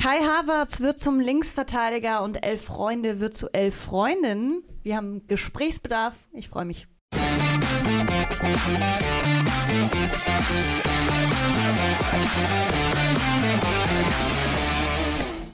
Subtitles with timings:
[0.00, 4.62] Kai Havertz wird zum Linksverteidiger und elf Freunde wird zu elf Freundinnen.
[4.82, 6.14] Wir haben Gesprächsbedarf.
[6.32, 6.86] Ich freue mich.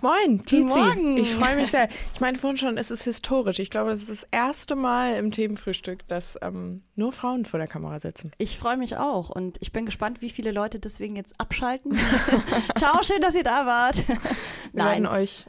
[0.07, 0.63] Moin, Tizi.
[0.63, 1.17] Morgen.
[1.17, 1.89] Ich freue mich sehr.
[2.15, 3.59] Ich meinte vorhin schon, es ist historisch.
[3.59, 7.67] Ich glaube, das ist das erste Mal im Themenfrühstück, dass ähm, nur Frauen vor der
[7.67, 8.31] Kamera sitzen.
[8.39, 11.99] Ich freue mich auch und ich bin gespannt, wie viele Leute deswegen jetzt abschalten.
[12.77, 14.07] Ciao, schön, dass ihr da wart.
[14.07, 14.17] Wir
[14.75, 15.47] Nein, werden euch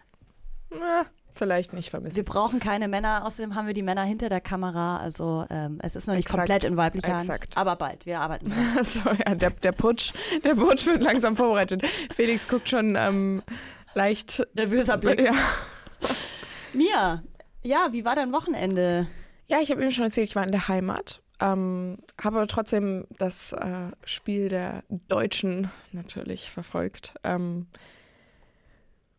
[0.71, 2.15] na, vielleicht nicht vermissen.
[2.15, 3.25] wir brauchen keine Männer.
[3.27, 4.97] Außerdem haben wir die Männer hinter der Kamera.
[4.97, 6.39] Also ähm, es ist noch nicht Exakt.
[6.39, 7.21] komplett in weiblicher Hand.
[7.21, 7.55] Exakt.
[7.55, 8.07] Aber bald.
[8.07, 8.51] Wir arbeiten.
[8.81, 10.13] So, ja, der, der Putsch,
[10.43, 11.83] der Putsch wird langsam vorbereitet.
[12.15, 13.43] Felix guckt schon ähm,
[13.97, 14.47] leicht.
[14.53, 15.21] Nervöser Blick.
[15.21, 15.33] Ja.
[16.73, 17.23] Mia,
[17.63, 19.07] ja, wie war dein Wochenende?
[19.47, 21.21] Ja, ich habe eben schon erzählt, ich war in der Heimat.
[21.39, 27.13] Ähm, habe aber trotzdem das äh, Spiel der Deutschen natürlich verfolgt.
[27.23, 27.67] Ähm,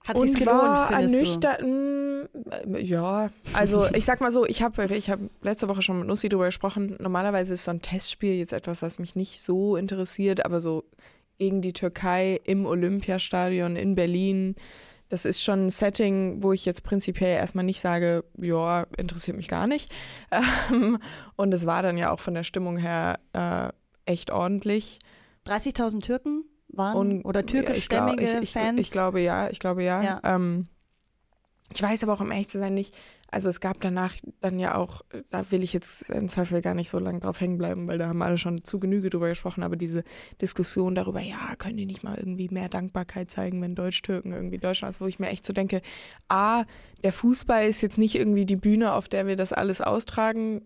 [0.07, 1.49] Hat und gelohnt, war findest du?
[1.49, 2.75] ernüchternd.
[2.75, 6.09] äh, Ja, also ich sag mal so, ich habe ich hab letzte Woche schon mit
[6.09, 6.97] Nussi drüber gesprochen.
[7.01, 10.85] Normalerweise ist so ein Testspiel jetzt etwas, das mich nicht so interessiert, aber so
[11.39, 14.57] gegen die Türkei im Olympiastadion in Berlin.
[15.09, 19.49] Das ist schon ein Setting, wo ich jetzt prinzipiell erstmal nicht sage, ja, interessiert mich
[19.49, 19.93] gar nicht.
[20.71, 20.99] Ähm,
[21.37, 23.71] und es war dann ja auch von der Stimmung her äh,
[24.05, 24.99] echt ordentlich.
[25.47, 28.81] 30.000 Türken waren Und, oder türkischstämmige ich glaub, ich, ich, Fans.
[28.81, 30.03] Ich glaube ja, ich glaube ja.
[30.03, 30.21] Ja.
[30.25, 30.67] Ähm,
[31.73, 32.95] ich weiß aber auch, um ehrlich zu sein, nicht.
[33.31, 36.89] Also es gab danach dann ja auch, da will ich jetzt im Zweifel gar nicht
[36.89, 39.77] so lange drauf hängen bleiben, weil da haben alle schon zu Genüge drüber gesprochen, aber
[39.77, 40.03] diese
[40.41, 44.95] Diskussion darüber, ja, können die nicht mal irgendwie mehr Dankbarkeit zeigen, wenn Deutsch-Türken irgendwie Deutschland
[44.95, 45.83] ist, wo ich mir echt so denke,
[46.29, 46.65] A,
[47.05, 50.63] der Fußball ist jetzt nicht irgendwie die Bühne, auf der wir das alles austragen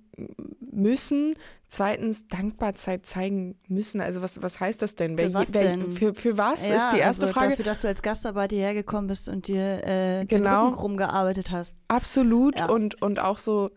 [0.61, 1.35] müssen.
[1.69, 4.01] Zweitens, Dankbarkeit zeigen müssen.
[4.01, 5.13] Also was, was heißt das denn?
[5.17, 5.93] Für Wer- was denn?
[5.93, 7.51] Für, für was ja, ist die erste also Frage.
[7.51, 10.51] Dafür, dass du als Gastarbeiter hierher gekommen bist und dir äh, Genau.
[10.51, 11.73] den Rücken krumm gearbeitet hast.
[11.89, 12.61] Absolut.
[12.61, 12.69] Ja.
[12.69, 13.71] Und, und auch so,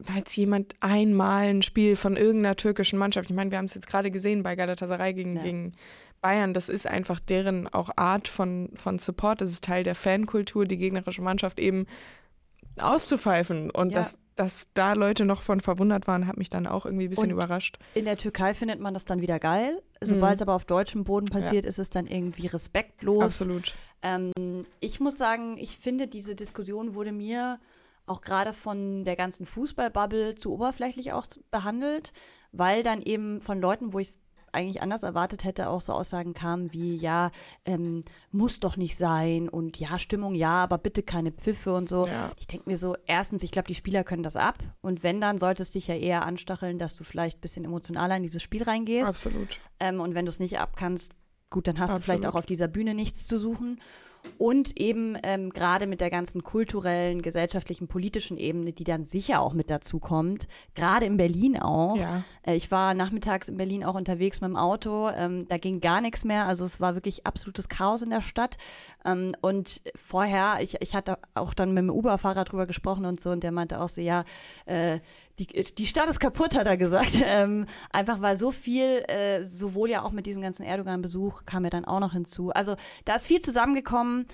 [0.00, 3.86] falls jemand einmal ein Spiel von irgendeiner türkischen Mannschaft, ich meine, wir haben es jetzt
[3.88, 5.42] gerade gesehen bei Galatasaray gegen, Ja.
[5.42, 5.72] gegen
[6.24, 10.64] Bayern, das ist einfach deren auch Art von, von Support, das ist Teil der Fankultur,
[10.64, 11.86] die gegnerische Mannschaft eben
[12.78, 13.70] auszupfeifen.
[13.70, 13.98] Und Ja.
[13.98, 17.24] dass, dass da Leute noch von verwundert waren, hat mich dann auch irgendwie ein bisschen
[17.24, 17.78] Und überrascht.
[17.92, 19.82] In der Türkei findet man das dann wieder geil.
[20.00, 23.22] Sobald es aber auf deutschem Boden passiert, ist es dann irgendwie respektlos.
[23.22, 23.74] Absolut.
[24.02, 24.32] Ähm,
[24.80, 27.60] ich muss sagen, ich finde, diese Diskussion wurde mir
[28.06, 32.12] auch gerade von der ganzen Fußballbubble zu oberflächlich auch behandelt,
[32.52, 34.18] weil dann eben von Leuten, wo ich es
[34.54, 37.30] eigentlich anders erwartet hätte, auch so Aussagen kamen wie, ja,
[37.64, 42.06] ähm, muss doch nicht sein und ja, Stimmung ja, aber bitte keine Pfiffe und so.
[42.06, 42.30] Ja.
[42.38, 45.38] Ich denke mir so, erstens, ich glaube, die Spieler können das ab und wenn, dann
[45.38, 48.62] sollte es dich ja eher anstacheln, dass du vielleicht ein bisschen emotionaler in dieses Spiel
[48.62, 49.08] reingehst.
[49.08, 49.58] Absolut.
[49.80, 51.12] Ähm, und wenn du es nicht abkannst,
[51.50, 52.34] gut, dann hast du vielleicht Absolut.
[52.34, 53.78] auch auf dieser Bühne nichts zu suchen.
[54.38, 59.52] Und eben ähm, gerade mit der ganzen kulturellen, gesellschaftlichen, politischen Ebene, die dann sicher auch
[59.52, 61.96] mit dazu kommt, gerade in Berlin auch.
[61.96, 62.24] Ja.
[62.42, 65.08] Äh, ich war nachmittags in Berlin auch unterwegs mit dem Auto.
[65.10, 66.46] Ähm, da ging gar nichts mehr.
[66.46, 68.56] Also es war wirklich absolutes Chaos in der Stadt.
[69.04, 73.30] Ähm, und vorher, ich, ich hatte auch dann mit dem Uber-Fahrer drüber gesprochen und so,
[73.30, 74.24] und der meinte auch so, ja,
[74.66, 74.98] äh,
[75.38, 77.14] die, die Stadt ist kaputt, hat er gesagt.
[77.26, 81.70] Ähm, einfach weil so viel, äh, sowohl ja auch mit diesem ganzen Erdogan-Besuch, kam ja
[81.70, 82.50] dann auch noch hinzu.
[82.50, 84.26] Also da ist viel zusammengekommen.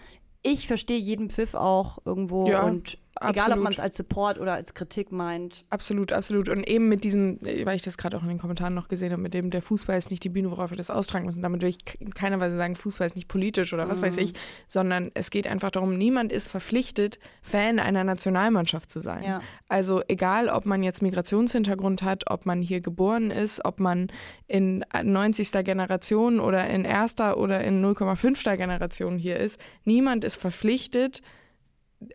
[0.43, 3.63] Ich verstehe jeden Pfiff auch irgendwo Ja, und egal, ob absolut.
[3.65, 5.65] man es als Support oder als Kritik meint.
[5.71, 6.49] Absolut, absolut.
[6.49, 9.23] Und eben mit diesem, weil ich das gerade auch in den Kommentaren noch gesehen habe,
[9.23, 11.43] mit dem, der Fußball ist nicht die Bühne, worauf wir das austragen müssen.
[11.43, 14.23] Damit will ich in keiner Weise sagen, Fußball ist nicht politisch oder was weiß Mhm.
[14.23, 14.33] ich,
[14.69, 19.23] sondern es geht einfach darum, niemand ist verpflichtet, Fan einer Nationalmannschaft zu sein.
[19.23, 19.41] Ja.
[19.69, 24.09] Also egal, ob man jetzt Migrationshintergrund hat, ob man hier geboren ist, ob man
[24.47, 25.53] in 90.
[25.65, 28.57] Generation oder in erster oder in 0,5.
[28.57, 31.23] Generation hier ist, niemand ist verpflichtet,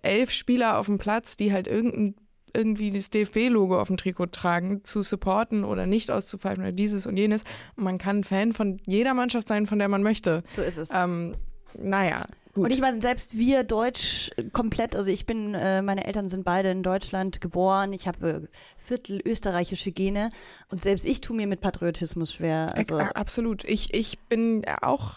[0.02, 2.16] elf Spieler auf dem Platz, die halt irgendein
[2.56, 7.18] irgendwie das DFB-Logo auf dem Trikot tragen, zu supporten oder nicht auszupfeifen oder dieses und
[7.18, 7.44] jenes.
[7.76, 10.44] Und man kann Fan von jeder Mannschaft sein, von der man möchte.
[10.56, 10.90] So ist es.
[10.96, 11.36] Ähm,
[11.78, 12.24] naja,
[12.54, 12.66] gut.
[12.66, 16.72] Und ich meine, selbst wir Deutsch komplett, also ich bin, äh, meine Eltern sind beide
[16.72, 18.42] in Deutschland geboren, ich habe äh,
[18.78, 20.30] Viertel österreichische Gene
[20.70, 22.74] und selbst ich tue mir mit Patriotismus schwer.
[22.76, 23.66] Also, Absolut.
[23.66, 25.16] Ich, ich bin auch,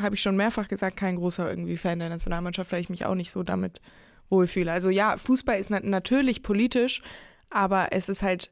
[0.00, 3.14] habe ich schon mehrfach gesagt, kein großer irgendwie Fan der Nationalmannschaft, weil ich mich auch
[3.14, 3.80] nicht so damit
[4.28, 4.70] wohlfühle.
[4.72, 7.02] Also ja, Fußball ist nat natürlich politisch,
[7.50, 8.50] aber es ist halt,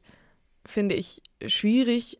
[0.65, 2.19] finde ich, schwierig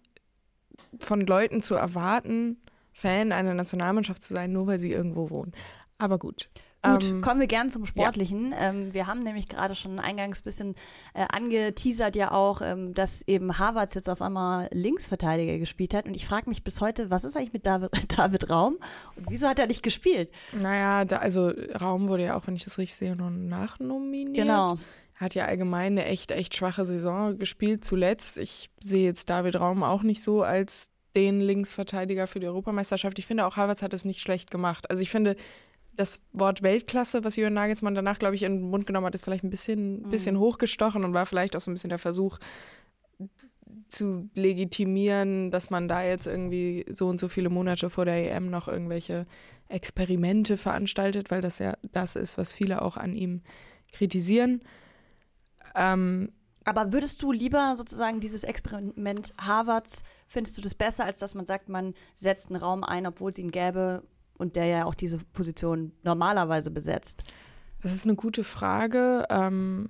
[1.00, 2.58] von Leuten zu erwarten,
[2.94, 5.54] Fan einer Nationalmannschaft zu sein, nur weil sie irgendwo wohnen.
[5.98, 6.50] Aber gut.
[6.82, 8.54] Gut, Ähm, kommen wir gern zum Sportlichen.
[8.58, 10.76] Ähm, wir haben nämlich gerade schon eingangs ein bisschen
[11.14, 16.06] äh, angeteasert ja auch, ähm, dass eben Harvards jetzt auf einmal Linksverteidiger gespielt hat.
[16.06, 18.78] Und ich frage mich bis heute, was ist eigentlich mit David, David Raum
[19.18, 20.32] und wieso hat er nicht gespielt?
[20.54, 24.48] Naja, da, also Raum wurde ja auch, wenn ich das richtig sehe, noch nachnominiert.
[24.48, 24.78] Genau.
[25.16, 28.38] Hat ja allgemein eine echt, echt schwache Saison gespielt zuletzt.
[28.38, 33.20] Ich sehe jetzt David Raum auch nicht so als den Linksverteidiger für die Europameisterschaft.
[33.20, 34.90] Ich finde auch Havertz hat es nicht schlecht gemacht.
[34.90, 35.36] Also ich finde,
[36.00, 39.26] das Wort Weltklasse, was Jürgen Nagelsmann danach, glaube ich, in den Mund genommen hat, ist
[39.26, 40.10] vielleicht ein bisschen, Mhm.
[40.12, 42.40] bisschen hochgestochen und war vielleicht auch so ein bisschen der Versuch
[43.90, 48.50] zu legitimieren, dass man da jetzt irgendwie so und so viele Monate vor der EM
[48.50, 49.26] noch irgendwelche
[49.68, 53.42] Experimente veranstaltet, weil das ja das ist, was viele auch an ihm
[53.92, 54.62] kritisieren.
[55.76, 56.32] Ähm,
[56.66, 61.46] Aber würdest du lieber sozusagen dieses Experiment Harvards, findest du das besser, als dass man
[61.46, 64.04] sagt, man setzt einen Raum ein, obwohl es ihn gäbe
[64.40, 67.24] und der ja auch diese Position normalerweise besetzt?
[67.82, 69.26] Das ist eine gute Frage.
[69.30, 69.90] Ähm,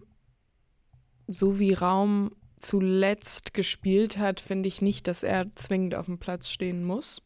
[1.27, 6.49] so wie Raum zuletzt gespielt hat, finde ich nicht, dass er zwingend auf dem Platz
[6.49, 7.21] stehen muss.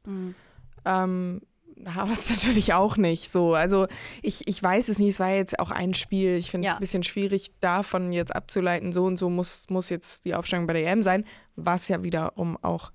[0.86, 1.42] Ähm,
[1.86, 3.56] Havertz natürlich auch nicht so.
[3.56, 3.88] Also
[4.22, 6.36] ich, ich weiß es nicht, es war jetzt auch ein Spiel.
[6.36, 6.78] Ich finde es Ja.
[6.78, 10.74] ein bisschen schwierig, davon jetzt abzuleiten, so und so muss, muss jetzt die Aufstellung bei
[10.74, 11.26] der EM sein,
[11.56, 12.92] was ja wiederum auch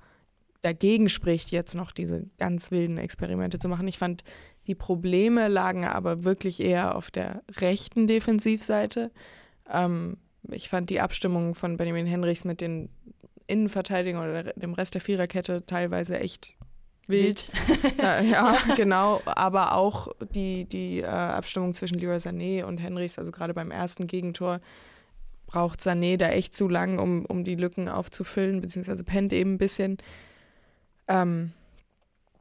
[0.62, 3.86] dagegen spricht, jetzt noch diese ganz wilden Experimente zu machen.
[3.88, 4.24] Ich fand,
[4.66, 9.10] die Probleme lagen aber wirklich eher auf der rechten Defensivseite.
[9.70, 10.18] Ähm,
[10.50, 12.88] ich fand die Abstimmung von Benjamin Henrichs mit den
[13.46, 16.56] Innenverteidigern oder dem Rest der Viererkette teilweise echt
[17.06, 17.50] wild.
[17.98, 19.22] ja, ja, genau.
[19.24, 24.06] Aber auch die, die äh, Abstimmung zwischen Leroy Sané und Henrichs, also gerade beim ersten
[24.06, 24.60] Gegentor,
[25.46, 29.58] braucht Sané da echt zu lang, um, um die Lücken aufzufüllen, beziehungsweise pennt eben ein
[29.58, 29.96] bisschen.
[31.08, 31.52] Ähm,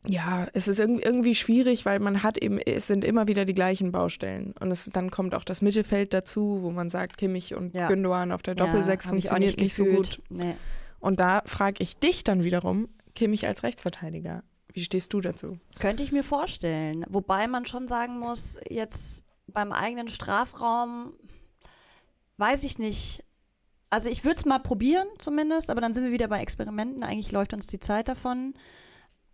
[0.07, 3.53] ja, es ist irg- irgendwie schwierig, weil man hat eben, es sind immer wieder die
[3.53, 4.53] gleichen Baustellen.
[4.59, 7.87] Und es, dann kommt auch das Mittelfeld dazu, wo man sagt, Kimmich und Ja.
[7.87, 10.17] Gündogan auf der Doppelsechs Ja, funktioniert nicht, so gefühlt.
[10.17, 10.23] gut.
[10.29, 10.55] Nee.
[10.99, 14.43] Und da frage ich dich dann wiederum, Kimmich als Rechtsverteidiger.
[14.71, 15.59] Wie stehst du dazu?
[15.79, 17.03] Könnte ich mir vorstellen.
[17.09, 21.13] Wobei man schon sagen muss, jetzt beim eigenen Strafraum,
[22.37, 23.23] weiß ich nicht.
[23.89, 27.03] Also ich würde es mal probieren zumindest, aber dann sind wir wieder bei Experimenten.
[27.03, 28.53] Eigentlich läuft uns die Zeit davon.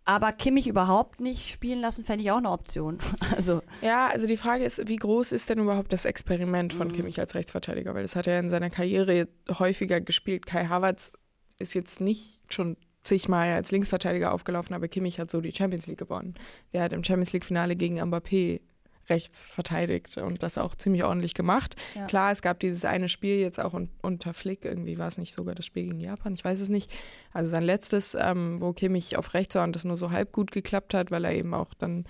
[0.06, 2.98] Aber Kimmich überhaupt nicht spielen lassen, fände ich auch eine Option.
[3.34, 6.92] Also Ja, also die Frage ist, wie groß ist denn überhaupt das Experiment von Mhm.
[6.92, 7.94] Kimmich als Rechtsverteidiger?
[7.94, 9.28] Weil das hat er in seiner Karriere
[9.58, 10.46] häufiger gespielt.
[10.46, 11.12] Kai Havertz
[11.58, 15.98] ist jetzt nicht schon zigmal als Linksverteidiger aufgelaufen, aber Kimmich hat so die Champions League
[15.98, 16.34] gewonnen.
[16.72, 18.60] Der hat im Champions League-Finale gegen Mbappé
[19.08, 21.76] rechts verteidigt und das auch ziemlich ordentlich gemacht.
[21.94, 22.06] Ja.
[22.06, 25.32] Klar, es gab dieses eine Spiel jetzt auch un unter Flick, irgendwie war es nicht
[25.32, 26.90] sogar das Spiel gegen Japan, ich weiß es nicht.
[27.32, 30.52] Also sein letztes, ähm, wo Kimmich auf rechts war und das nur so halb gut
[30.52, 32.04] geklappt hat, weil er eben auch dann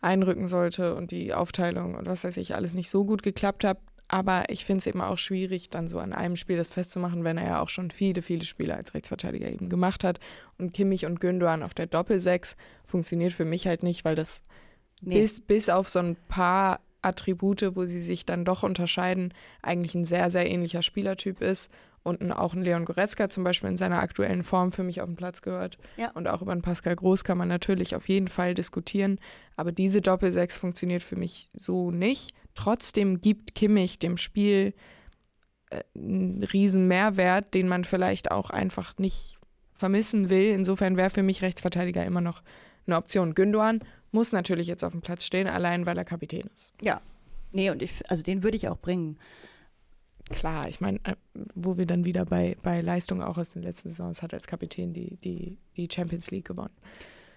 [0.00, 3.78] einrücken sollte und die Aufteilung und was weiß ich, alles nicht so gut geklappt hat.
[4.10, 7.36] Aber ich finde es eben auch schwierig, dann so an einem Spiel das festzumachen, wenn
[7.36, 10.18] er ja auch schon viele, viele Spiele als Rechtsverteidiger eben gemacht hat.
[10.56, 12.56] Und Kimmich und Gündogan auf der Doppelsechs
[12.86, 14.42] funktioniert für mich halt nicht, weil das
[15.00, 15.20] nee.
[15.20, 20.04] bis, bis auf so ein paar Attribute, wo sie sich dann doch unterscheiden, eigentlich ein
[20.04, 21.70] sehr, sehr ähnlicher Spielertyp ist
[22.02, 25.06] und ein, auch ein Leon Goretzka zum Beispiel in seiner aktuellen Form für mich auf
[25.06, 25.78] den Platz gehört.
[25.96, 26.10] Ja.
[26.12, 29.18] Und auch über einen Pascal Groß kann man natürlich auf jeden Fall diskutieren,
[29.56, 32.32] aber diese Doppelsechs funktioniert für mich so nicht.
[32.54, 34.74] Trotzdem gibt Kimmich dem Spiel
[35.70, 39.38] äh, einen riesen Mehrwert, den man vielleicht auch einfach nicht
[39.74, 40.52] vermissen will.
[40.52, 42.42] Insofern wäre für mich Rechtsverteidiger immer noch
[42.86, 43.34] eine Option.
[43.34, 43.80] Gündogan
[44.12, 46.72] muss natürlich jetzt auf dem Platz stehen, allein weil er Kapitän ist.
[46.80, 47.00] Ja.
[47.52, 49.18] Nee, und ich, also den würde ich auch bringen.
[50.30, 51.14] Klar, ich meine, äh,
[51.54, 54.92] wo wir dann wieder bei, bei Leistung auch aus den letzten Saisons hat als Kapitän
[54.92, 56.74] die, die, die Champions League gewonnen.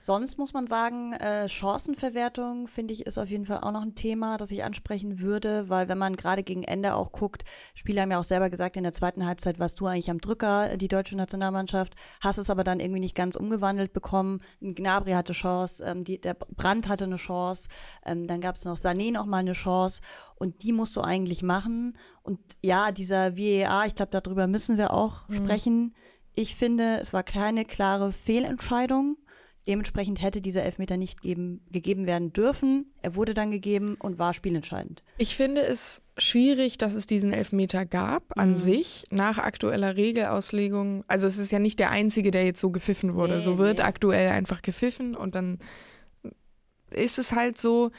[0.04, 3.94] Sonst muss man sagen, äh, Chancenverwertung, finde ich, ist auf jeden Fall auch noch ein
[3.94, 7.44] Thema, das ich ansprechen würde, weil wenn man gerade gegen Ende auch guckt,
[7.76, 10.76] Spieler haben ja auch selber gesagt, in der zweiten Halbzeit warst du eigentlich am Drücker,
[10.78, 14.42] die deutsche Nationalmannschaft, hast es aber dann irgendwie nicht ganz umgewandelt bekommen.
[14.62, 17.70] Gnabry hatte Chance, ähm, die, der Brandt hatte eine Chance,
[18.04, 20.02] ähm, dann gab es noch Sané noch mal eine Chance
[20.36, 21.96] und die musst du eigentlich machen.
[22.24, 25.36] Und ja, dieser VAR, ich glaube, darüber müssen wir auch Mhm.
[25.36, 25.96] sprechen.
[26.34, 29.18] Ich finde, es war keine klare Fehlentscheidung.
[29.68, 32.92] Dementsprechend hätte dieser Elfmeter nicht geben, gegeben werden dürfen.
[33.04, 35.04] Er wurde dann gegeben und war spielentscheidend.
[35.20, 38.56] Ich finde es schwierig, dass es diesen Elfmeter gab an Mhm.
[38.58, 41.04] sich, nach aktueller Regelauslegung.
[41.08, 43.36] Also es ist ja nicht der einzige, der jetzt so gepfiffen wurde.
[43.36, 43.84] Nee, so wird nee.
[43.84, 45.60] aktuell einfach gepfiffen und dann
[46.90, 47.92] ist es halt so.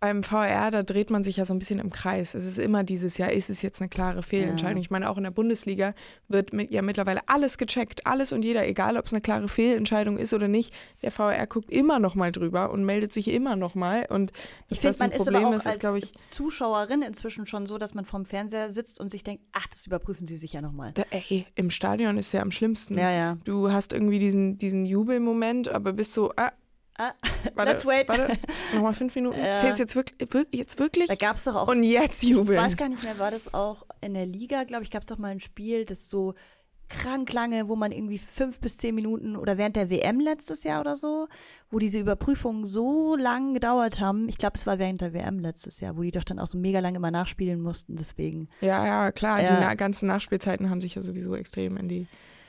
[0.00, 2.34] Beim VR, da dreht man sich ja so ein bisschen im Kreis.
[2.34, 4.76] Es ist immer dieses, ja, ist es jetzt eine klare Fehlentscheidung?
[4.76, 4.82] Ja.
[4.82, 5.92] Ich meine, auch in der Bundesliga
[6.28, 10.16] wird mit, ja mittlerweile alles gecheckt, alles und jeder, egal ob es eine klare Fehlentscheidung
[10.16, 10.72] ist oder nicht.
[11.02, 14.06] Der VR guckt immer noch mal drüber und meldet sich immer noch mal.
[14.08, 14.32] Und
[14.68, 17.76] ich finde, man Problem ist, aber auch ist, ist glaube ich Zuschauerin inzwischen schon so,
[17.78, 20.92] dass man vorm Fernseher sitzt und sich denkt, ach, das überprüfen Sie sicher noch mal.
[20.94, 22.96] Da, ey, im Stadion ist ja am schlimmsten.
[22.96, 23.38] Ja, ja.
[23.44, 26.52] Du hast irgendwie diesen, diesen Jubelmoment, aber bist so, ah,
[26.98, 27.12] Ah,
[27.54, 28.08] warte, let's wait.
[28.08, 28.36] Warte,
[28.74, 29.38] nochmal fünf Minuten.
[29.38, 29.54] Ja.
[29.54, 31.06] Zählst jetzt wirklich, jetzt wirklich?
[31.06, 31.68] Da gab es doch auch.
[31.68, 32.58] Und jetzt jubeln.
[32.58, 35.08] Ich weiß gar nicht mehr, war das auch in der Liga, glaube ich, gab es
[35.08, 36.34] doch mal ein Spiel, das so
[36.88, 40.80] krank lange, wo man irgendwie fünf bis zehn Minuten oder während der WM letztes Jahr
[40.80, 41.28] oder so,
[41.70, 44.28] wo diese Überprüfungen so lang gedauert haben.
[44.28, 46.56] Ich glaube, es war während der WM letztes Jahr, wo die doch dann auch so
[46.56, 48.48] mega lange immer nachspielen mussten, deswegen.
[48.60, 49.42] Ja, ja, klar.
[49.42, 49.70] Ja.
[49.70, 52.06] Die ganzen Nachspielzeiten haben sich ja sowieso extrem in die.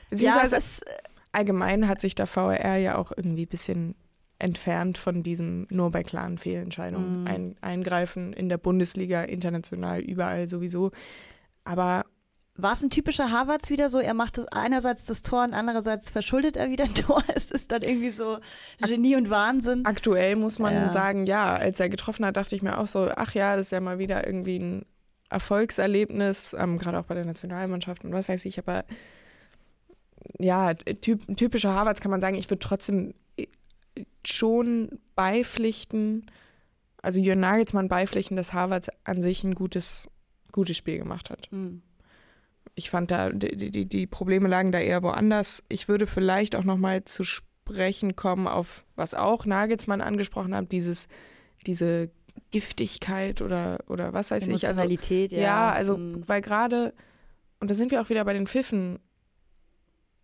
[0.09, 0.85] Beziehungsweise ja, ist,
[1.33, 3.95] allgemein hat sich der VR ja auch irgendwie ein bisschen
[4.39, 7.27] entfernt von diesem nur bei klaren Fehlentscheidungen mm.
[7.27, 10.91] ein, eingreifen in der Bundesliga, international, überall sowieso.
[11.65, 12.05] Aber
[12.55, 16.09] war es ein typischer Harvards wieder so, er macht das einerseits das Tor und andererseits
[16.09, 17.23] verschuldet er wieder ein Tor?
[17.33, 18.39] Es ist dann irgendwie so
[18.85, 19.85] Genie und Wahnsinn.
[19.85, 20.89] Aktuell muss man ja.
[20.89, 23.71] sagen, ja, als er getroffen hat, dachte ich mir auch so, ach ja, das ist
[23.71, 24.85] ja mal wieder irgendwie ein
[25.29, 28.83] Erfolgserlebnis, ähm, gerade auch bei der Nationalmannschaft und was weiß ich, aber
[30.37, 33.13] ja, typ, typischer Harvards kann man sagen, ich würde trotzdem
[34.25, 36.25] schon beipflichten,
[37.01, 40.09] also Jörn Nagelsmann beipflichten, dass Harvard an sich ein gutes,
[40.51, 41.47] gutes Spiel gemacht hat.
[41.51, 41.81] Mhm.
[42.75, 45.63] Ich fand da, die, die, die Probleme lagen da eher woanders.
[45.69, 51.07] Ich würde vielleicht auch nochmal zu sprechen kommen auf, was auch Nagelsmann angesprochen hat, dieses,
[51.65, 52.09] diese
[52.51, 54.67] Giftigkeit oder, oder was weiß ich.
[54.67, 54.81] Also,
[55.31, 55.41] ja.
[55.41, 56.23] Ja, also, mhm.
[56.27, 56.93] weil gerade,
[57.59, 58.99] und da sind wir auch wieder bei den Pfiffen,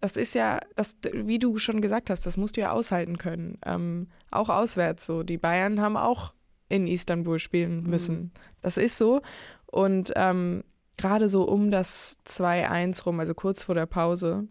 [0.01, 3.57] das ist ja, das, wie du schon gesagt hast, das musst du ja aushalten können.
[3.65, 5.23] Ähm, auch auswärts so.
[5.23, 6.33] Die Bayern haben auch
[6.69, 7.89] in Istanbul spielen mhm.
[7.89, 8.17] müssen.
[8.17, 8.31] Mhm.
[8.61, 9.21] Das ist so.
[9.65, 10.63] Und ähm,
[10.97, 14.47] gerade so um das 2-1 rum, also kurz vor der Pause,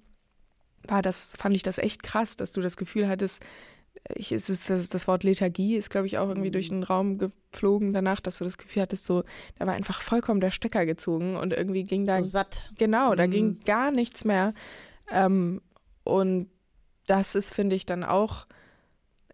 [0.86, 3.42] war das, fand ich das echt krass, dass du das Gefühl hattest,
[4.14, 6.52] ich, es ist das, das Wort Lethargie ist, glaube ich, auch irgendwie mhm.
[6.52, 9.22] durch den Raum geflogen danach, dass du das Gefühl hattest, so,
[9.58, 12.18] da war einfach vollkommen der Stecker gezogen und irgendwie ging da.
[12.18, 12.70] So satt.
[12.76, 13.30] Genau, da mhm.
[13.30, 14.52] ging gar nichts mehr.
[15.10, 15.60] Ähm,
[16.04, 16.48] und
[17.06, 18.46] das ist, finde ich, dann auch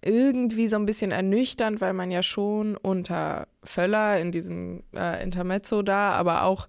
[0.03, 5.83] irgendwie so ein bisschen ernüchternd, weil man ja schon unter Völler in diesem äh, Intermezzo
[5.83, 6.69] da, aber auch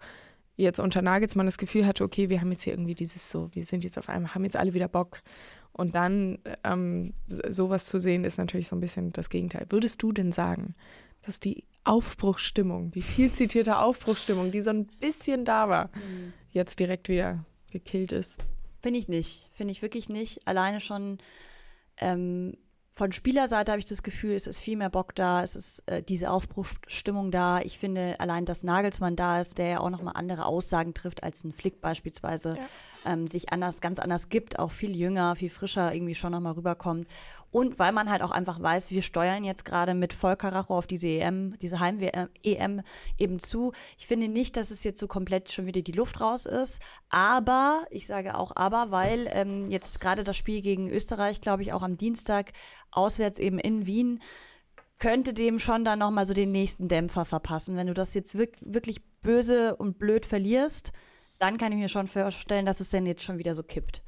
[0.56, 3.66] jetzt unter Nagelsmann das Gefühl hatte, okay, wir haben jetzt hier irgendwie dieses so, wir
[3.66, 5.22] sind jetzt auf einmal, haben jetzt alle wieder Bock.
[5.74, 9.66] Und dann ähm, sowas zu sehen, ist natürlich so ein bisschen das Gegenteil.
[9.70, 10.76] Würdest du denn sagen,
[11.22, 16.34] dass die Aufbruchsstimmung, die viel zitierte Aufbruchsstimmung, die so ein bisschen da war, mhm.
[16.52, 18.44] jetzt direkt wieder gekillt ist?
[18.82, 19.50] Finde ich nicht.
[19.54, 20.48] Finde ich wirklich nicht.
[20.48, 21.20] Alleine schon
[21.98, 22.58] ähm,
[22.94, 26.04] von Spielerseite habe ich das Gefühl, es ist viel mehr Bock da, es ist äh,
[26.04, 27.62] diese Aufbruchstimmung da.
[27.62, 31.46] Ich finde allein, dass Nagelsmann da ist, der ja auch nochmal andere Aussagen trifft als
[31.46, 33.14] ein Flick beispielsweise, ja.
[33.14, 37.08] ähm, sich anders, ganz anders gibt, auch viel jünger, viel frischer irgendwie schon nochmal rüberkommt.
[37.50, 41.08] Und weil man halt auch einfach weiß, wir steuern jetzt gerade mit Vollkaracho auf diese
[41.08, 42.82] EM, diese Heim-EM
[43.18, 43.74] eben zu.
[43.98, 46.82] Ich finde nicht, dass es jetzt so komplett schon wieder die Luft raus ist.
[47.10, 51.74] Aber, ich sage auch aber, weil ähm, jetzt gerade das Spiel gegen Österreich, glaube ich,
[51.74, 52.54] auch am Dienstag
[52.92, 54.22] auswärts eben in Wien,
[55.00, 57.76] könnte dem schon dann nochmal so den nächsten Dämpfer verpassen.
[57.76, 60.92] Wenn du das jetzt wirklich böse und blöd verlierst,
[61.40, 64.04] dann kann ich mir schon vorstellen, dass es denn jetzt schon wieder so kippt.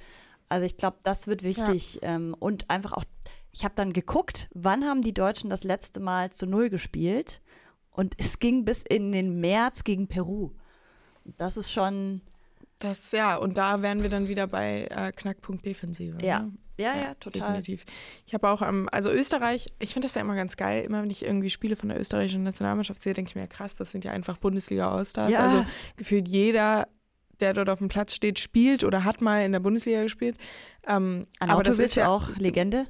[0.49, 1.95] Also ich glaube, das wird wichtig.
[1.95, 2.15] Ja.
[2.15, 3.05] Ähm, und einfach auch,
[3.51, 7.41] ich habe dann geguckt, wann haben die Deutschen das letzte Mal zu Null gespielt?
[7.89, 10.51] Und es ging bis in den März gegen Peru.
[11.37, 12.21] Das ist schon.
[12.79, 16.17] Das, ja, und da wären wir dann wieder bei äh, Knackpunkt Defensive.
[16.23, 16.41] Ja.
[16.41, 16.53] Ne?
[16.77, 17.53] Ja, ja, ja, total.
[17.53, 17.85] Definitiv.
[18.25, 20.83] Ich habe auch, ähm, also Österreich, ich finde das ja immer ganz geil.
[20.83, 23.75] Immer wenn ich irgendwie Spiele von der österreichischen Nationalmannschaft sehe, denke ich mir, ja, krass,
[23.75, 25.31] das sind ja einfach Bundesliga-Allstars.
[25.31, 25.39] Ja.
[25.39, 25.65] Also
[25.97, 26.87] gefühlt jeder
[27.39, 30.37] der dort auf dem Platz steht, spielt oder hat mal in der Bundesliga gespielt.
[30.87, 32.87] Ähm, aber das ist ja auch Legende.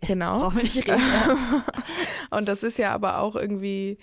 [0.00, 0.38] Genau.
[0.40, 1.00] Brauchen wir nicht reden.
[2.30, 3.98] und das ist ja aber auch irgendwie,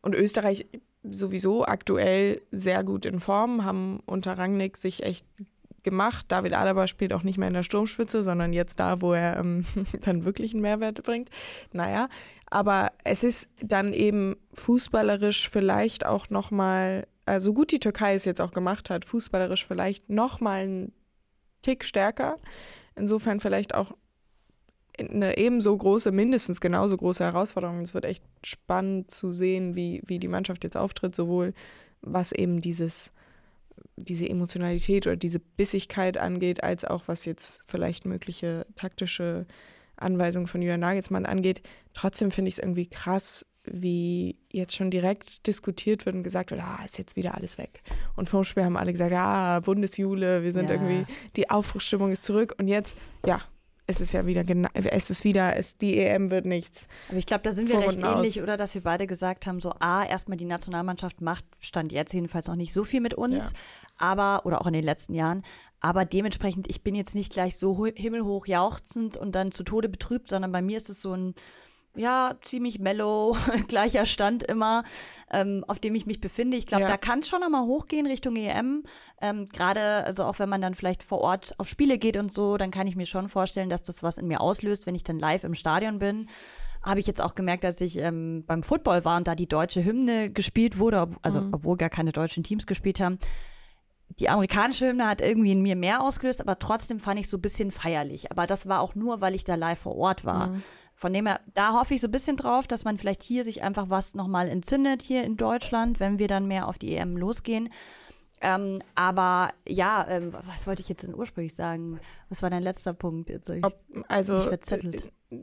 [0.00, 0.66] und Österreich
[1.02, 5.26] sowieso aktuell sehr gut in Form, haben unter Rangnick sich echt
[5.82, 6.26] gemacht.
[6.28, 9.64] David Alaba spielt auch nicht mehr in der Sturmspitze, sondern jetzt da, wo er ähm,
[10.02, 11.30] dann wirklich einen Mehrwert bringt.
[11.72, 12.08] Naja,
[12.50, 18.24] aber es ist dann eben fußballerisch vielleicht auch nochmal also so gut die Türkei es
[18.24, 20.92] jetzt auch gemacht hat, fußballerisch vielleicht noch mal einen
[21.62, 22.38] Tick stärker.
[22.96, 23.92] Insofern vielleicht auch
[24.98, 27.80] eine ebenso große, mindestens genauso große Herausforderung.
[27.80, 31.54] Es wird echt spannend zu sehen, wie, wie die Mannschaft jetzt auftritt, sowohl
[32.02, 33.12] was eben dieses,
[33.96, 39.46] diese Emotionalität oder diese Bissigkeit angeht, als auch was jetzt vielleicht mögliche taktische
[39.96, 41.62] Anweisungen von Jürgen Nagelsmann angeht.
[41.94, 46.60] Trotzdem finde ich es irgendwie krass, wie jetzt schon direkt diskutiert wird und gesagt wird,
[46.60, 47.82] ah, ist jetzt wieder alles weg.
[48.16, 50.74] Und vom Spiel haben alle gesagt, ah, Bundesjule, wir sind Ja.
[50.76, 51.04] irgendwie,
[51.36, 53.40] die Aufbruchsstimmung ist zurück und jetzt, ja,
[53.86, 56.86] es ist ja wieder, gena- es ist wieder, es, die EM wird nichts.
[57.08, 58.16] Aber ich glaube, da sind wir recht und aus.
[58.18, 58.56] ähnlich, oder?
[58.56, 62.56] Dass wir beide gesagt haben, so A, erstmal die Nationalmannschaft macht, stand jetzt jedenfalls noch
[62.56, 63.58] nicht so viel mit uns, Ja.
[63.98, 65.42] aber, oder auch in den letzten Jahren.
[65.80, 70.28] Aber dementsprechend, ich bin jetzt nicht gleich so himmelhoch jauchzend und dann zu Tode betrübt,
[70.28, 71.34] sondern bei mir ist es so ein,
[71.94, 73.36] ja, ziemlich mellow,
[73.68, 74.82] gleicher Stand immer,
[75.30, 76.56] ähm, auf dem ich mich befinde.
[76.56, 76.88] Ich glaube, Ja.
[76.88, 78.84] da kann es schon nochmal hochgehen Richtung EM.
[79.20, 82.56] Ähm, Gerade, also auch wenn man dann vielleicht vor Ort auf Spiele geht und so,
[82.56, 85.18] dann kann ich mir schon vorstellen, dass das was in mir auslöst, wenn ich dann
[85.18, 86.28] live im Stadion bin.
[86.82, 89.84] Habe ich jetzt auch gemerkt, dass ich ähm, beim Football war und da die deutsche
[89.84, 93.18] Hymne gespielt wurde, ob, also obwohl gar keine deutschen Teams gespielt haben.
[94.18, 97.40] Die amerikanische Hymne hat irgendwie in mir mehr ausgelöst, aber trotzdem fand ich so ein
[97.40, 98.30] bisschen feierlich.
[98.30, 100.48] Aber das war auch nur, weil ich da live vor Ort war.
[101.02, 103.64] Von dem her, da hoffe ich so ein bisschen drauf, dass man vielleicht hier sich
[103.64, 107.70] einfach was nochmal entzündet hier in Deutschland, wenn wir dann mehr auf die EM losgehen.
[108.40, 111.98] Ähm, aber ja, ähm, was wollte ich jetzt denn ursprünglich sagen?
[112.28, 113.30] Was war dein letzter Punkt?
[113.30, 115.12] Jetzt Ob, also, verzettelt.
[115.30, 115.38] äh,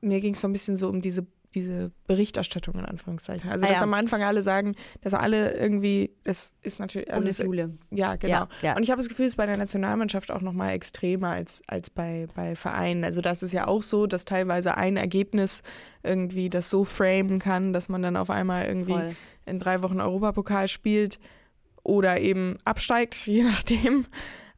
[0.00, 3.50] mir ging es so ein bisschen so um diese, diese Berichterstattung in Anführungszeichen.
[3.50, 3.82] Also, Ah, dass ja.
[3.82, 7.78] am Anfang alle sagen, dass alle irgendwie, das ist natürlich, also es, Bundesjule.
[7.90, 8.32] ja, genau.
[8.32, 8.76] Ja, ja.
[8.76, 11.88] Und ich habe das Gefühl, es ist bei der Nationalmannschaft auch nochmal extremer als, als
[11.88, 13.04] bei, bei Vereinen.
[13.04, 15.62] Also das ist ja auch so, dass teilweise ein Ergebnis
[16.02, 19.16] irgendwie das so framen kann, dass man dann auf einmal irgendwie Voll.
[19.46, 21.18] in drei Wochen Europapokal spielt
[21.82, 24.04] oder eben absteigt, je nachdem.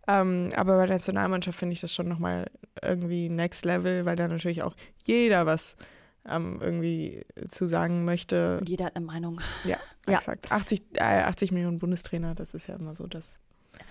[0.08, 2.50] Ähm, aber bei der Nationalmannschaft finde ich das schon nochmal
[2.82, 4.74] irgendwie next level, weil da natürlich auch
[5.04, 5.76] jeder was
[6.30, 8.58] ähm, irgendwie zu sagen möchte.
[8.60, 9.40] Und jeder hat eine Meinung.
[9.64, 10.14] Ja, Ja.
[10.16, 10.50] exakt.
[10.52, 13.40] 80, äh, 80 Millionen Bundestrainer, das ist ja immer so, dass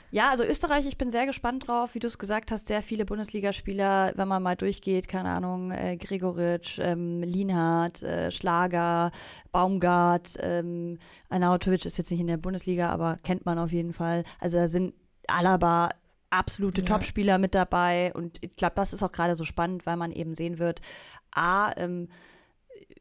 [0.10, 3.03] Ja, also Österreich, ich bin sehr gespannt drauf, wie du es gesagt hast, sehr viele
[3.06, 9.12] Bundesligaspieler, wenn man mal durchgeht, keine Ahnung, äh, Gregoritsch, ähm, Lienhardt, äh, Schlager,
[9.51, 10.98] Baumgart, ähm,
[11.29, 14.24] Arnautovic ist jetzt nicht in der Bundesliga, aber kennt man auf jeden Fall.
[14.39, 14.94] Also da sind
[15.27, 15.89] Alaba
[16.29, 16.88] absolute Ja.
[16.88, 20.36] Topspieler mit dabei und ich glaube, das ist auch gerade so spannend, weil man eben
[20.36, 20.81] sehen wird,
[21.31, 22.10] A, ähm,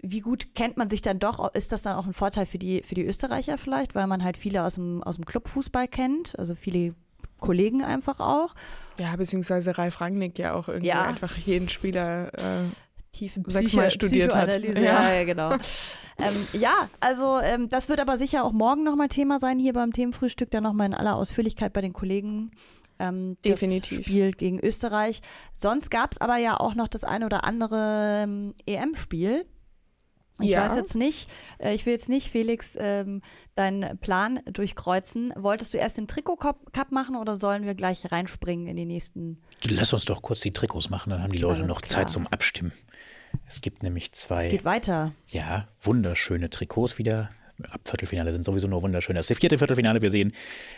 [0.02, 1.52] wie gut kennt man sich dann doch?
[1.54, 4.36] Ist das dann auch ein Vorteil für die, für die Österreicher vielleicht, weil man halt
[4.36, 6.94] viele aus dem, aus dem Clubfußball kennt, also viele
[7.38, 8.54] Kollegen einfach auch.
[8.98, 11.02] ja, beziehungsweise Ralf Rangnick ja auch irgendwie Ja.
[11.02, 12.64] einfach jeden Spieler äh,
[13.12, 14.62] Tiefen Sechsmal studiert hat.
[14.64, 14.72] Ja.
[14.80, 15.52] Ja, ja, genau.
[16.18, 19.92] ähm, ja, also ähm, das wird aber sicher auch morgen nochmal Thema sein hier beim
[19.92, 22.50] Themenfrühstück, dann nochmal in aller Ausführlichkeit bei den Kollegen.
[22.98, 24.02] Ähm, das Definitiv.
[24.04, 25.20] Spiel gegen Österreich.
[25.54, 29.46] Sonst gab es aber ja auch noch das ein oder andere ähm, EM-Spiel.
[30.40, 30.64] Ich Ja.
[30.64, 33.22] weiß jetzt nicht, äh, ich will jetzt nicht, Felix, ähm,
[33.54, 35.32] deinen Plan durchkreuzen.
[35.34, 39.40] Wolltest du erst den Trikot-Cup machen oder sollen wir gleich reinspringen in die nächsten?
[39.64, 42.00] Lass uns doch kurz die Trikots machen, dann haben die Leute Alles noch klar.
[42.00, 42.72] Zeit zum Abstimmen.
[43.46, 45.12] Es gibt nämlich Es zwei, geht weiter.
[45.28, 47.30] ja, wunderschöne Trikots wieder.
[47.70, 49.16] Ab Viertelfinale sind sowieso nur wunderschön.
[49.16, 50.02] Das vierte Viertelfinale.
[50.02, 50.32] Wir sehen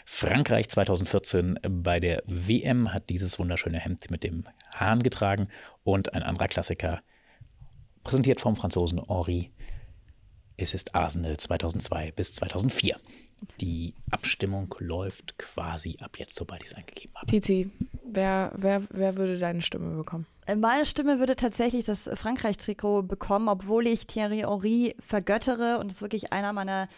[0.04, 5.48] Frankreich 2014 bei der WM hat dieses wunderschöne Hemd mit dem Hahn getragen
[5.82, 7.00] und ein anderer Klassiker,
[8.04, 9.50] präsentiert vom Franzosen Henri.
[10.60, 12.96] Es ist Arsenal 2002 bis 2004.
[13.60, 17.26] Die Abstimmung läuft quasi ab jetzt, sobald ich es eingegeben habe.
[17.26, 17.70] Titi,
[18.04, 20.26] wer, wer, wer würde deine Stimme bekommen?
[20.46, 26.02] Äh, Meine Stimme würde tatsächlich das Frankreich-Trikot bekommen, obwohl ich Thierry Henry vergöttere und ist
[26.02, 26.88] wirklich einer meiner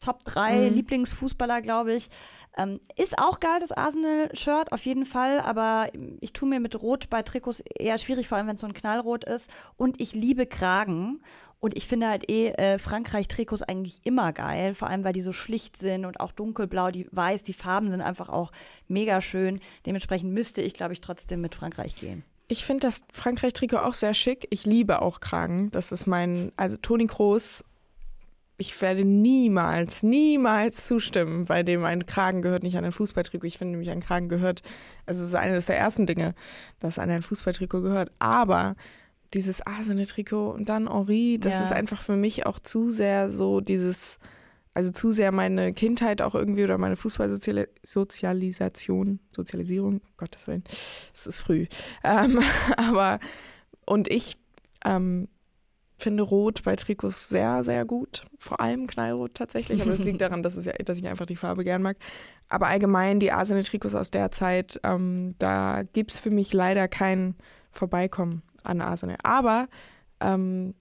[0.00, 0.74] Top 3 Mhm.
[0.74, 2.10] Lieblingsfußballer, glaube ich.
[2.58, 5.88] Ähm, ist auch geil, das Arsenal-Shirt, auf jeden Fall, aber
[6.20, 8.74] ich tue mir mit Rot bei Trikots eher schwierig, vor allem wenn es so ein
[8.74, 9.48] Knallrot ist.
[9.76, 11.22] Und ich liebe Kragen.
[11.64, 15.32] Und ich finde halt eh äh, Frankreich-Trikots eigentlich immer geil, vor allem weil die so
[15.32, 18.52] schlicht sind und auch dunkelblau, die weiß, die Farben sind einfach auch
[18.86, 19.60] mega schön.
[19.86, 22.22] Dementsprechend müsste ich, glaube ich, trotzdem mit Frankreich gehen.
[22.48, 24.46] Ich finde das Frankreich-Trikot auch sehr schick.
[24.50, 25.70] Ich liebe auch Kragen.
[25.70, 27.64] Das ist mein, also Toni Kroos.
[28.58, 33.46] Ich werde niemals, niemals zustimmen, bei dem ein Kragen gehört nicht an ein Fußballtrikot.
[33.46, 34.60] Ich finde nämlich, ein Kragen gehört,
[35.06, 36.34] also es ist eines der ersten Dinge,
[36.78, 38.12] das an ein Fußballtrikot gehört.
[38.18, 38.76] Aber
[39.32, 41.62] dieses Arsenal-Trikot und dann Henri, das Ja.
[41.62, 44.18] ist einfach für mich auch zu sehr so dieses,
[44.74, 50.64] also zu sehr meine Kindheit auch irgendwie oder meine Fußballsozialisation, Sozialisierung, Gottes Willen,
[51.14, 51.66] es ist früh.
[52.02, 52.40] Ähm,
[52.76, 53.20] aber,
[53.86, 54.36] und ich
[54.84, 55.28] ähm,
[55.96, 58.24] finde Rot bei Trikots sehr, sehr gut.
[58.38, 61.36] Vor allem Knallrot tatsächlich, aber es liegt daran, dass, es ja, dass ich einfach die
[61.36, 61.96] Farbe gern mag.
[62.48, 67.36] Aber allgemein die Arsenal-Trikots aus der Zeit, ähm, da gibt es für mich leider kein
[67.72, 69.16] Vorbeikommen an Arsenal.
[69.22, 69.68] Aber
[70.20, 70.74] ähm,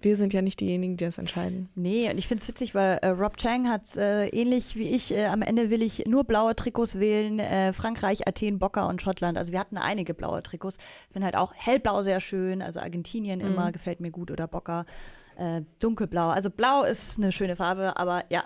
[0.00, 1.68] wir sind ja nicht diejenigen, die das entscheiden.
[1.74, 5.12] Nee, und ich finde es witzig, weil äh, Rob Chang hat äh, ähnlich wie ich,
[5.12, 9.36] äh, am Ende will ich nur blaue Trikots wählen, äh, Frankreich, Athen, Bocker und Schottland.
[9.36, 10.76] Also wir hatten einige blaue Trikots.
[11.08, 13.46] Ich finde halt auch hellblau sehr schön, also Argentinien Mhm.
[13.46, 14.86] immer gefällt mir gut oder Bocker.
[15.36, 16.28] Äh, dunkelblau.
[16.28, 18.44] Also blau ist eine schöne Farbe, aber ja.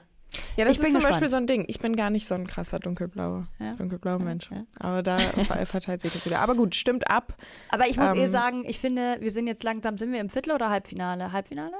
[0.57, 1.05] Ja, das Ich ist bin zum gespannt.
[1.13, 1.65] Beispiel so ein Ding.
[1.69, 3.75] Ich bin gar nicht so ein krasser dunkelblauer, Ja.
[3.75, 4.51] dunkelblauer Mensch.
[4.51, 4.65] ja.
[4.79, 6.41] Aber da ver- verteilt sich das wieder.
[6.41, 7.35] Aber gut, stimmt ab.
[7.71, 10.29] Aber ich muss eh Ähm, sagen, ich finde, wir sind jetzt langsam, sind wir im
[10.29, 11.33] Viertel oder Halbfinale?
[11.33, 11.75] Halbfinale?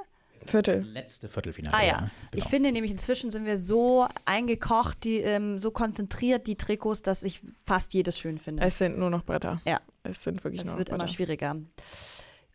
[0.45, 0.83] Viertel.
[0.83, 1.75] Letzte Viertelfinale.
[1.75, 2.11] Ah ja, ne?
[2.33, 2.49] ich Genau.
[2.49, 7.41] finde nämlich inzwischen sind wir so eingekocht, die, ähm, so konzentriert, die Trikots, dass ich
[7.65, 8.61] fast jedes schön finde.
[8.61, 9.59] Es sind nur noch Bretter.
[9.65, 9.79] Ja.
[10.03, 11.13] Es sind wirklich Das nur wird noch immer Bretter.
[11.15, 11.55] schwieriger.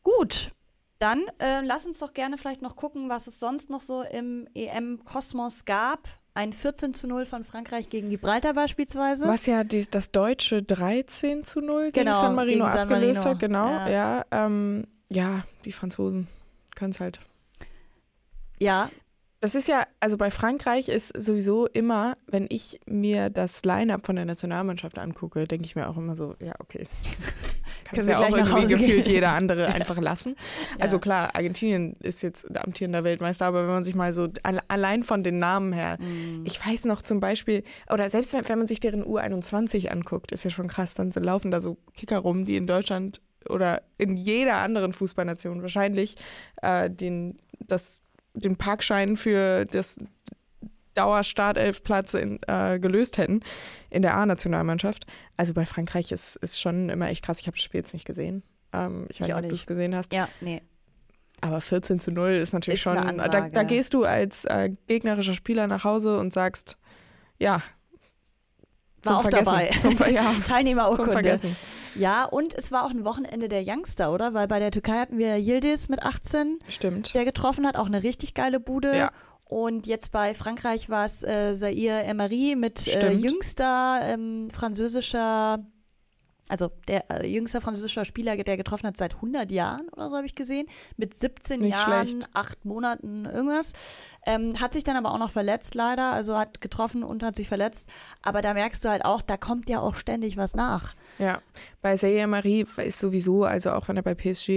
[0.05, 0.53] Gut,
[1.01, 4.47] dann äh, lass uns doch gerne vielleicht noch gucken, was es sonst noch so im
[4.55, 6.09] EM-Kosmos gab.
[6.33, 9.27] Ein 14 zu 0 von Frankreich gegen Gibraltar beispielsweise.
[9.27, 13.25] Was ja die, das deutsche 13 zu 0 gegen Genau, San Marino gegen San abgelöst
[13.25, 13.35] Marino.
[13.35, 13.41] hat.
[13.41, 13.89] Genau, Ja.
[13.89, 14.25] ja.
[14.31, 16.29] ähm, ja, die Franzosen
[16.77, 17.21] können es halt.
[18.61, 18.91] Ja,
[19.41, 24.17] Das ist ja, also bei Frankreich ist sowieso immer, wenn ich mir das Line-Up von
[24.17, 26.87] der Nationalmannschaft angucke, denke ich mir auch immer so, ja, okay.
[27.93, 29.15] Kannst ja auch irgendwie gefühlt gehen.
[29.15, 30.37] jeder andere einfach lassen.
[30.79, 31.01] Also Ja.
[31.01, 35.03] klar, Argentinien ist jetzt der amtierender Weltmeister, aber wenn man sich mal so alle- allein
[35.03, 36.45] von den Namen her, Mhm.
[36.47, 40.45] ich weiß noch zum Beispiel, oder selbst wenn, wenn man sich deren U21 anguckt, ist
[40.45, 44.57] ja schon krass, dann laufen da so Kicker rum, die in Deutschland oder in jeder
[44.57, 46.17] anderen Fußballnation wahrscheinlich
[46.63, 48.03] äh, den, das,
[48.35, 49.97] den Parkschein für das
[50.95, 53.41] Dauerstartelfplatz äh, gelöst hätten
[53.91, 55.05] in der A-Nationalmannschaft.
[55.37, 57.41] Also bei Frankreich ist, ist schon immer echt krass.
[57.41, 58.43] Ich habe das Spiel jetzt nicht gesehen.
[58.73, 59.67] Ähm, ich weiß Ich nicht, auch ob du es nicht.
[59.67, 60.13] gesehen hast.
[60.15, 60.63] ja, nee.
[61.43, 63.17] Aber 14 zu 0 ist natürlich Ist schon.
[63.19, 66.77] Da, da gehst du als äh, gegnerischer Spieler nach Hause und sagst,
[67.39, 67.63] ja.
[69.05, 69.45] War auch Vergessen.
[69.47, 69.71] dabei.
[69.81, 71.13] Zum, ja, zum Teilnehmerurkunde.
[71.13, 71.57] Vergessen.
[71.95, 74.35] Ja, und es war auch ein Wochenende der Youngster, oder?
[74.35, 77.15] Weil bei der Türkei hatten wir Yildiz mit 18, Stimmt.
[77.15, 78.95] der getroffen hat, auch eine richtig geile Bude.
[78.97, 79.11] Ja.
[79.51, 85.59] Und jetzt bei Frankreich war es äh, Zaire Emery mit äh, jüngster ähm, französischer,
[86.49, 90.27] also der äh, jüngster französischer Spieler, der getroffen hat seit 100 Jahren oder so habe
[90.27, 92.29] ich gesehen, mit 17 Nicht Jahren, schlecht.
[92.33, 93.73] acht Monaten irgendwas.
[94.25, 97.49] Ähm, hat sich dann aber auch noch verletzt leider, also hat getroffen und hat sich
[97.49, 97.91] verletzt.
[98.23, 100.95] Aber da merkst du halt auch, da kommt ja auch ständig was nach.
[101.21, 101.43] Ja,
[101.83, 104.49] bei Zaire Marie ist sowieso, also auch wenn er bei PSG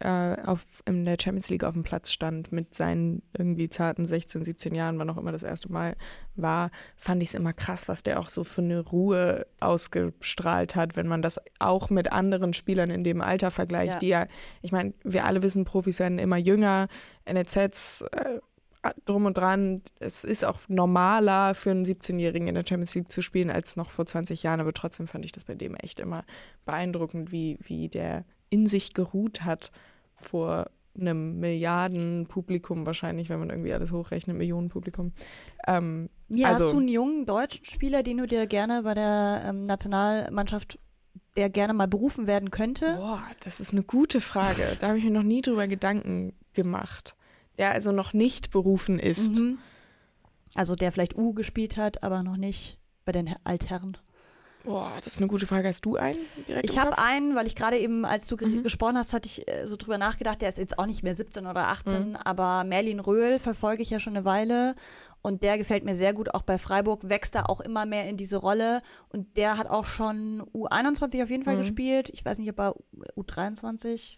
[0.00, 4.44] äh, auf, in der Champions League auf dem Platz stand, mit seinen irgendwie zarten 16,
[4.44, 5.96] 17 Jahren, wann auch immer das erste Mal
[6.36, 10.96] war, fand ich es immer krass, was der auch so für eine Ruhe ausgestrahlt hat,
[10.96, 13.98] wenn man das auch mit anderen Spielern in dem Alter vergleicht, Ja.
[13.98, 14.26] die ja,
[14.60, 16.88] ich meine, wir alle wissen, Profis werden immer jünger,
[17.30, 18.40] NLZs, äh,
[19.04, 19.82] drum und dran.
[19.98, 23.90] Es ist auch normaler für einen 17-Jährigen in der Champions League zu spielen als noch
[23.90, 26.24] vor 20 Jahren, aber trotzdem fand ich das bei dem echt immer
[26.64, 29.70] beeindruckend, wie, wie der in sich geruht hat
[30.16, 35.12] vor einem Milliardenpublikum wahrscheinlich, wenn man irgendwie alles hochrechnet, Millionenpublikum.
[35.66, 39.42] Ähm, Ja, Also- hast du einen jungen deutschen Spieler, den du dir gerne bei der
[39.46, 40.78] ähm, Nationalmannschaft,
[41.36, 42.96] der gerne mal berufen werden könnte?
[42.96, 44.62] boah, das ist eine gute Frage.
[44.80, 47.14] Da habe ich mir noch nie drüber Gedanken gemacht.
[47.60, 49.36] Der also noch nicht berufen ist.
[49.38, 49.58] Mhm.
[50.56, 53.96] Also der vielleicht U gespielt hat, aber noch nicht bei den Altherren.
[54.64, 55.68] Boah, das ist eine gute Frage.
[55.68, 56.18] Hast du einen
[56.62, 58.62] Ich habe einen, weil ich gerade eben, als du Mhm.
[58.62, 61.46] gesprochen hast, hatte ich äh, so drüber nachgedacht, der ist jetzt auch nicht mehr 17
[61.46, 62.16] oder 18, Mhm.
[62.16, 64.74] aber Merlin Röhl verfolge ich ja schon eine Weile
[65.22, 68.18] und der gefällt mir sehr gut, auch bei Freiburg wächst er auch immer mehr in
[68.18, 71.60] diese Rolle und der hat auch schon U21 auf jeden Fall Mhm.
[71.60, 72.10] gespielt.
[72.10, 72.74] Ich weiß nicht, ob er
[73.16, 74.16] U23,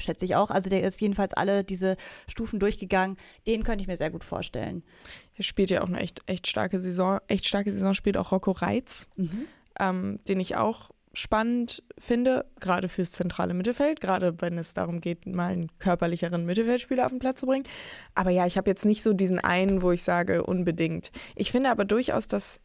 [0.00, 1.96] schätze ich auch, also der ist jedenfalls alle diese
[2.28, 3.16] Stufen durchgegangen.
[3.46, 4.82] Den könnte ich mir sehr gut vorstellen.
[5.36, 7.18] Er spielt ja auch eine echt, echt starke Saison.
[7.28, 9.46] Echt starke Saison spielt auch Rocco Reitz, Mhm.
[9.78, 15.26] ähm, den ich auch spannend finde, gerade fürs zentrale Mittelfeld, gerade wenn es darum geht,
[15.26, 17.64] mal einen körperlicheren Mittelfeldspieler auf den Platz zu bringen.
[18.14, 21.10] Aber ja, ich habe jetzt nicht so diesen einen, wo ich sage, unbedingt.
[21.34, 22.60] Ich finde aber durchaus, dass,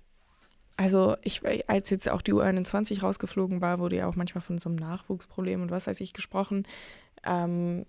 [0.78, 4.70] also ich, als jetzt auch die U21 rausgeflogen war, wurde ja auch manchmal von so
[4.70, 6.68] einem Nachwuchsproblem und was weiß ich gesprochen.
[7.26, 7.86] Ähm,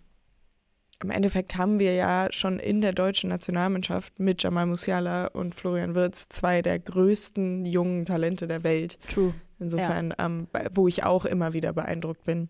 [1.03, 5.95] im Endeffekt haben wir ja schon in der deutschen Nationalmannschaft mit Jamal Musiala und Florian
[5.95, 8.99] Wirtz zwei der größten jungen Talente der Welt.
[9.09, 9.35] True.
[9.59, 12.49] Insofern, ähm, bei- wo ich auch immer wieder beeindruckt bin,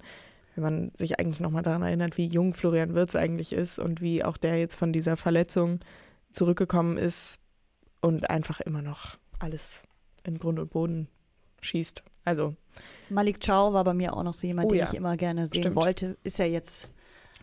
[0.54, 4.22] wenn man sich eigentlich nochmal daran erinnert, wie jung Florian Wirtz eigentlich ist und wie
[4.24, 5.80] auch der jetzt von dieser Verletzung
[6.30, 7.38] zurückgekommen ist
[8.00, 9.82] und einfach immer noch alles
[10.24, 11.08] in Grund und Boden
[11.60, 12.02] schießt.
[12.26, 12.54] Also,
[13.08, 14.84] Malik Chow war bei mir auch noch so jemand, Oh den ja.
[14.90, 15.76] ich immer gerne sehen Stimmt.
[15.76, 16.16] wollte.
[16.24, 16.88] Ist ja jetzt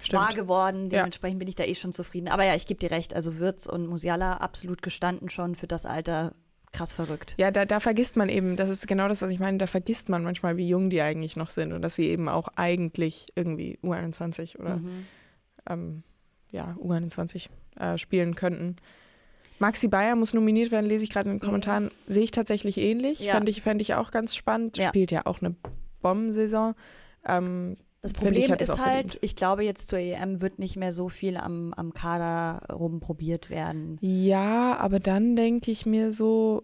[0.02, 0.22] stimmt.
[0.22, 0.84] wahr geworden.
[0.92, 1.00] Ja.
[1.00, 2.28] Dementsprechend bin ich da eh schon zufrieden.
[2.28, 3.16] Aber ja, ich gebe dir recht.
[3.16, 6.34] Also Wirtz und Musiala absolut gestanden schon für das Alter.
[6.74, 7.36] Krass verrückt.
[7.38, 10.10] Ja, da, da vergisst man eben, das ist genau das, was ich meine, da vergisst
[10.10, 13.78] man manchmal, wie jung die eigentlich noch sind und dass sie eben auch eigentlich irgendwie
[13.84, 15.06] U21 oder Mhm.
[15.70, 16.04] ähm,
[16.52, 18.78] ja, U21 äh, spielen könnten.
[19.64, 21.90] Maxi Bayer muss nominiert werden, lese ich gerade in den Kommentaren.
[22.06, 23.22] Sehe ich tatsächlich ähnlich.
[23.22, 23.36] Ja.
[23.36, 24.78] Fände ich, fänd ich auch ganz spannend.
[24.78, 24.90] Ja.
[24.90, 25.56] Spielt ja auch eine
[26.02, 26.76] Bombensaison.
[27.26, 29.20] Ähm, Das Problem ich, ist halt, verdient.
[29.22, 33.98] ich glaube, jetzt zur EM wird nicht mehr so viel am, am Kader rumprobiert werden.
[34.02, 36.64] ja, aber dann denke ich mir so,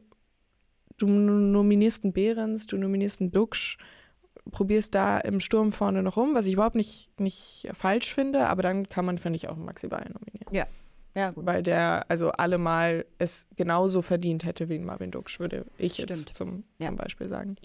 [0.97, 3.77] du nominierst einen Behrens, du nominierst einen Duxch,
[4.51, 8.61] probierst da im Sturm vorne noch rum, was ich überhaupt nicht, nicht falsch finde, aber
[8.61, 10.53] dann kann man, finde ich, auch einen Maxi Bayer nominieren.
[10.53, 10.65] Ja,
[11.31, 11.45] gut.
[11.45, 16.09] Weil der also allemal es genauso verdient hätte wie ein Marvin Duxch, würde ich Stimmt.
[16.09, 16.87] jetzt zum, Ja.
[16.87, 17.55] zum Beispiel sagen.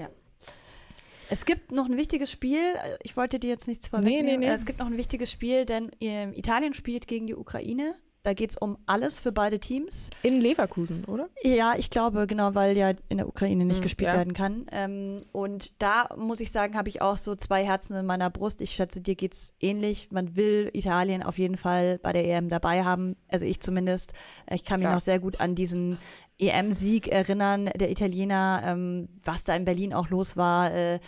[1.31, 2.61] Es gibt noch ein wichtiges Spiel.
[3.03, 4.27] Ich wollte dir jetzt nichts vorwegnehmen.
[4.27, 4.53] nee, nee.
[4.53, 7.95] Es gibt noch ein wichtiges Spiel, denn ähm, Italien spielt gegen die Ukraine.
[8.25, 10.09] Da geht es um alles für beide Teams.
[10.23, 11.29] In Leverkusen, oder?
[11.43, 14.17] Ja, ich glaube, genau, weil ja in der Ukraine nicht Mm, gespielt ja.
[14.17, 14.65] werden kann.
[14.73, 18.63] Ähm, und da muss ich sagen, habe ich auch so zwei Herzen in meiner Brust.
[18.63, 20.09] Ich schätze, dir geht's ähnlich.
[20.11, 23.15] Man will Italien auf jeden Fall bei der EM dabei haben.
[23.29, 24.15] Also ich zumindest.
[24.51, 24.95] Ich kann mich Ja.
[24.95, 25.99] noch sehr gut an diesen
[26.39, 30.73] EM-Sieg erinnern, der Italiener, ähm, was da in Berlin auch los war.
[30.73, 30.99] Äh,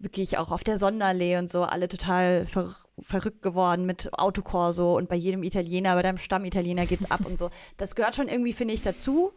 [0.00, 5.08] wirklich auch auf der Sonderlee und so, alle total ver verrückt geworden mit Autokorso und
[5.08, 7.50] bei jedem Italiener, bei deinem Stammitaliener geht's ab und so.
[7.76, 9.32] Das gehört schon irgendwie, finde ich, dazu.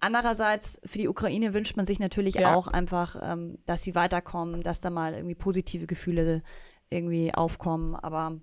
[0.00, 2.54] Andererseits, für die Ukraine wünscht man sich natürlich Ja.
[2.54, 6.42] auch einfach, ähm, dass sie weiterkommen, dass da mal irgendwie positive Gefühle
[6.90, 7.94] irgendwie aufkommen.
[7.94, 8.36] Aber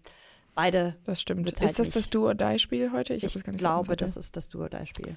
[0.56, 1.46] beide, Das stimmt.
[1.46, 2.16] Wird ist halt das das nicht.
[2.16, 3.14] Do-or-Die-Spiel heute?
[3.14, 5.16] ich, das dem glaube, das ist das Duo-Spiel.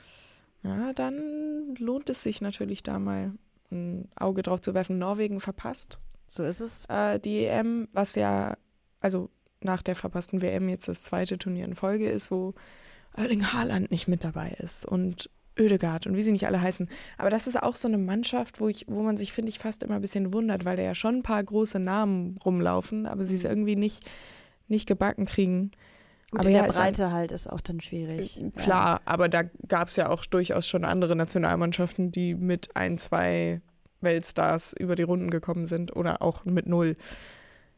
[0.63, 3.33] Ja, dann lohnt es sich natürlich da mal
[3.71, 4.99] ein Auge drauf zu werfen.
[4.99, 6.85] Norwegen verpasst So ist es.
[6.89, 8.57] äh, die EM, was ja,
[9.01, 9.31] also
[9.65, 12.55] nach der verpassten WM jetzt das zweite Turnier in Folge ist, wo
[13.17, 16.89] Erling Haaland nicht mit dabei ist und Ödegaard und wie sie nicht alle heißen.
[17.17, 19.85] Aber das ist auch so eine Mannschaft, wo, ich, wo man sich, finde ich, fast
[19.85, 23.37] immer ein bisschen wundert, weil da ja schon ein paar große Namen rumlaufen, aber sie
[23.37, 24.05] es irgendwie nicht,
[24.67, 25.71] nicht gebacken kriegen.
[26.33, 28.43] Gut, Aber in ja, der ist ein- Breite halt ist auch dann schwierig.
[28.43, 32.99] Äh, Klar, aber da gab es ja auch durchaus schon andere Nationalmannschaften, die mit ein,
[32.99, 33.61] zwei
[34.01, 36.97] Weltstars über die Runden gekommen sind oder auch mit null.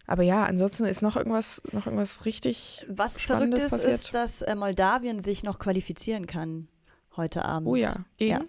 [0.07, 2.87] Aber ja, ansonsten ist noch irgendwas, noch irgendwas richtig.
[2.88, 3.95] Was Spannendes verrückt ist, passiert.
[3.95, 6.69] ist, dass äh, Moldawien sich noch qualifizieren kann
[7.16, 7.69] heute Abend.
[7.69, 8.40] Oh ja, gegen, Ja.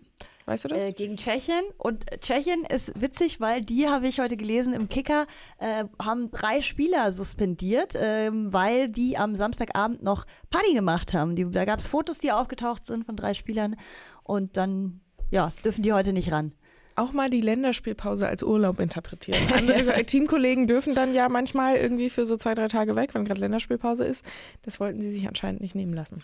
[0.46, 0.84] weißt du das?
[0.84, 1.64] Äh, gegen Tschechien.
[1.78, 5.26] Und Tschechien ist witzig, weil die, habe ich heute gelesen im Kicker,
[5.60, 11.36] äh, haben drei Spieler suspendiert, ähm, weil die am Samstagabend noch Party gemacht haben.
[11.36, 13.76] Die, da gab es Fotos, die aufgetaucht sind von drei Spielern.
[14.24, 15.00] Und dann,
[15.32, 16.52] ja, dürfen die heute nicht ran.
[16.98, 19.42] Auch mal die Länderspielpause als Urlaub interpretieren.
[19.54, 23.40] Andere Teamkollegen dürfen dann ja manchmal irgendwie für so zwei, drei Tage weg, wenn gerade
[23.40, 24.26] Länderspielpause ist.
[24.64, 26.24] Das wollten sie sich anscheinend nicht nehmen lassen.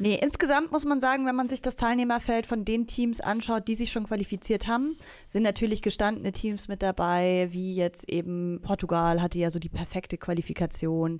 [0.00, 3.74] Nee, insgesamt muss man sagen, wenn man sich das Teilnehmerfeld von den Teams anschaut, die
[3.74, 9.40] sich schon qualifiziert haben, sind natürlich gestandene Teams mit dabei, wie jetzt eben Portugal hatte
[9.40, 11.18] ja so die perfekte Qualifikation,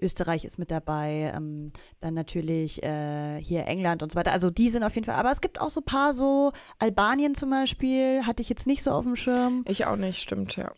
[0.00, 4.32] Österreich ist mit dabei, ähm, dann natürlich äh, hier England und so weiter.
[4.32, 7.34] Also die sind auf jeden Fall, aber es gibt auch so ein paar so, Albanien
[7.34, 9.64] zum Beispiel, hatte ich jetzt nicht so auf dem Schirm.
[9.68, 10.72] Ich auch nicht, stimmt, ja.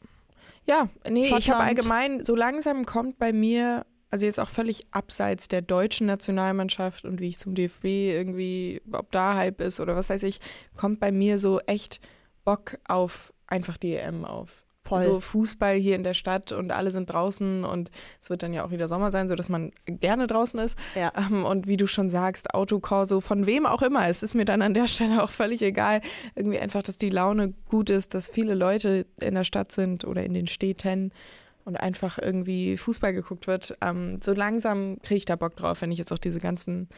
[0.66, 5.48] Ja, nee, ich habe allgemein, so langsam kommt bei mir, also jetzt auch völlig abseits
[5.48, 10.10] der deutschen Nationalmannschaft und wie ich zum DFB irgendwie, ob da Hype ist oder was
[10.10, 10.40] weiß ich,
[10.76, 12.00] kommt bei mir so echt
[12.44, 14.64] Bock auf einfach die EM auf.
[14.84, 15.02] Voll.
[15.02, 18.64] So Fußball hier in der Stadt und alle sind draußen und es wird dann ja
[18.64, 20.76] auch wieder Sommer sein, sodass man gerne draußen ist.
[20.96, 21.12] Ja.
[21.16, 24.60] Ähm, und wie du schon sagst, Autokorso, von wem auch immer, es ist mir dann
[24.60, 26.00] an der Stelle auch völlig egal.
[26.34, 30.24] Irgendwie einfach, dass die Laune gut ist, dass viele Leute in der Stadt sind oder
[30.24, 31.12] in den Städten
[31.64, 33.76] und einfach irgendwie Fußball geguckt wird.
[33.80, 36.88] Ähm, so langsam kriege ich da Bock drauf, wenn ich jetzt auch diese ganzen.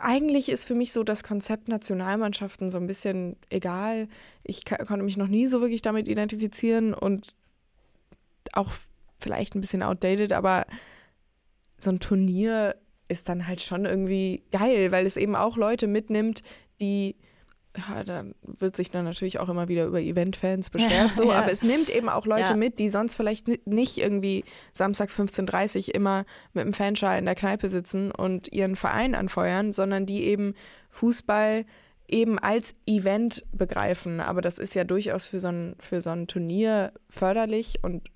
[0.00, 4.08] Eigentlich ist für mich so das Konzept Nationalmannschaften so ein bisschen egal.
[4.42, 7.34] Ich konnte mich noch nie so wirklich damit identifizieren und
[8.52, 8.72] auch
[9.18, 10.66] vielleicht ein bisschen outdated, aber
[11.78, 12.76] so ein Turnier
[13.08, 16.42] ist dann halt schon irgendwie geil, weil es eben auch Leute mitnimmt,
[16.80, 17.16] die,
[17.76, 21.40] ja, dann wird sich dann natürlich auch immer wieder über Event-Fans beschwert, so, Ja.
[21.40, 22.56] aber es nimmt eben auch Leute Ja.
[22.56, 27.24] mit, die sonst vielleicht ni- nicht irgendwie samstags 15.30 Uhr immer mit dem Fanschal in
[27.26, 30.54] der Kneipe sitzen und ihren Verein anfeuern, sondern die eben
[30.90, 31.64] Fußball
[32.08, 34.20] eben als Event begreifen.
[34.20, 38.08] Aber das ist ja durchaus für so ein, für so ein Turnier förderlich und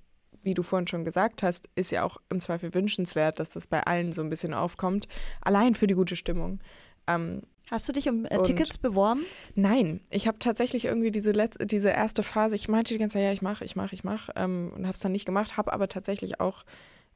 [0.43, 3.83] wie du vorhin schon gesagt hast, ist ja auch im Zweifel wünschenswert, dass das bei
[3.83, 5.07] allen so ein bisschen aufkommt.
[5.43, 6.61] Allein für die gute Stimmung.
[7.07, 9.21] Ähm, Hast du dich um äh, Tickets beworben?
[9.55, 13.23] nein, ich habe tatsächlich irgendwie diese, Letz diese erste Phase, ich meinte die ganze Zeit,
[13.23, 15.73] ja, ich mache, ich mache, ich mache ähm, und habe es dann nicht gemacht, habe
[15.73, 16.65] aber tatsächlich auch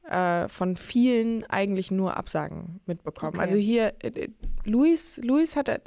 [0.09, 3.33] äh, von vielen eigentlich nur Absagen mitbekommen.
[3.33, 3.41] Okay.
[3.41, 4.29] Also hier, äh, äh,
[4.63, 5.79] Luis, Luis hat, äh,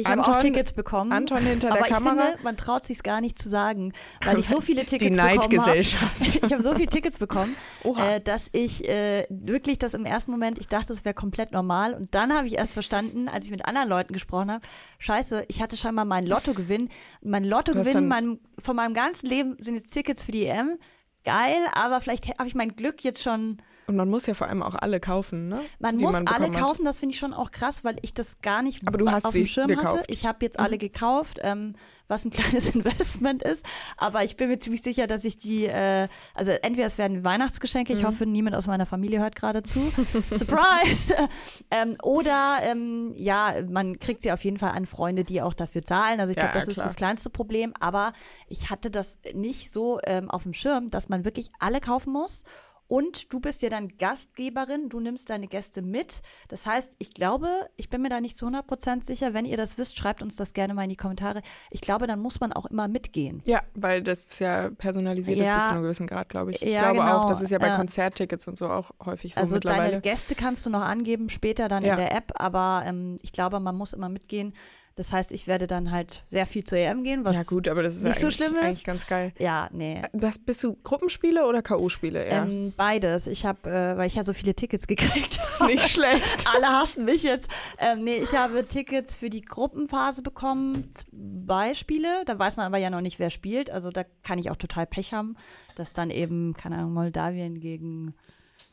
[0.00, 1.12] Ich habe auch Tickets bekommen.
[1.12, 2.14] Anton hinter aber der Kamera.
[2.14, 3.92] ich finde, man traut sich gar nicht zu sagen,
[4.24, 5.38] weil ich so viele Die Tickets bekommen habe.
[5.38, 6.10] Neidgesellschaft.
[6.42, 7.54] Ich habe so viele Tickets bekommen,
[7.96, 11.94] äh, dass ich äh, wirklich das im ersten Moment, ich dachte, es wäre komplett normal.
[11.94, 14.66] Und dann habe ich erst verstanden, als ich mit anderen Leuten gesprochen habe,
[14.98, 16.88] scheiße, ich hatte scheinbar meinen Lottogewinn.
[17.22, 20.78] Mein Lottogewinn mein, von meinem ganzen Leben sind jetzt Tickets für die EM.
[21.24, 23.58] Geil, aber vielleicht habe ich mein Glück jetzt schon
[23.90, 25.60] Und man muss ja vor allem auch alle kaufen, ne?
[25.78, 26.62] man Die muss man alle bekommen hat.
[26.68, 29.24] kaufen, das finde ich schon auch krass, weil ich das gar nicht Aber du hast
[29.26, 29.98] auf dem Schirm gekauft.
[29.98, 30.04] hatte.
[30.12, 30.64] Ich habe jetzt Mhm.
[30.64, 31.74] alle gekauft, ähm,
[32.08, 32.30] was ein
[32.64, 33.64] kleines Investment ist.
[33.96, 37.92] Aber ich bin mir ziemlich sicher, dass ich die, äh, also entweder es werden Weihnachtsgeschenke,
[37.92, 37.98] Mhm.
[37.98, 39.80] ich hoffe, niemand aus meiner Familie hört gerade zu.
[40.34, 41.14] Surprise!
[41.70, 45.84] ähm, oder ähm, ja, man kriegt sie auf jeden Fall an Freunde, die auch dafür
[45.84, 46.20] zahlen.
[46.20, 47.72] Also ich Ja, glaube, das ja, ist das kleinste Problem.
[47.80, 48.12] Aber
[48.48, 52.44] ich hatte das nicht so ähm, auf dem Schirm, dass man wirklich alle kaufen muss.
[52.90, 56.22] Und du bist ja dann Gastgeberin, du nimmst deine Gäste mit.
[56.48, 59.32] Das heißt, ich glaube, ich bin mir da nicht zu 100% sicher.
[59.32, 61.42] Wenn ihr das wisst, schreibt uns das gerne mal in die Kommentare.
[61.70, 63.42] Ich glaube, dann muss man auch immer mitgehen.
[63.46, 65.54] Ja, weil das ja personalisiert ist Ja.
[65.54, 66.62] bis zu einem gewissen Grad, glaube ich.
[66.62, 67.18] Ich Ja, glaube genau.
[67.22, 67.76] auch, das ist ja bei Ja.
[67.76, 69.90] Konzerttickets und so auch häufig so also mittlerweile.
[69.90, 72.32] deine Gäste kannst du noch angeben, später dann in der App.
[72.40, 74.52] Aber ähm, ich glaube, man muss immer mitgehen.
[74.96, 77.82] Das heißt, ich werde dann halt sehr viel zur EM gehen, was ja gut, aber
[77.82, 78.62] das ist nicht so eigentlich, schlimm ist.
[78.62, 79.32] eigentlich ganz geil.
[79.38, 80.02] Ja, nee.
[80.12, 82.28] Was bist du Gruppenspiele oder KO-Spiele?
[82.28, 82.44] Ja.
[82.44, 83.26] Ähm, beides.
[83.26, 86.46] Ich habe, äh, weil ich ja so viele Tickets gekriegt Nicht schlecht.
[86.52, 87.48] Alle hassen mich jetzt.
[87.78, 90.90] Ähm, nee, ich habe Tickets für die Gruppenphase bekommen.
[90.92, 92.24] Zwei Spiele.
[92.26, 93.70] Da weiß man aber ja noch nicht, wer spielt.
[93.70, 95.36] Also da kann ich auch total Pech haben,
[95.76, 98.14] dass dann eben, keine Ahnung, Moldawien gegen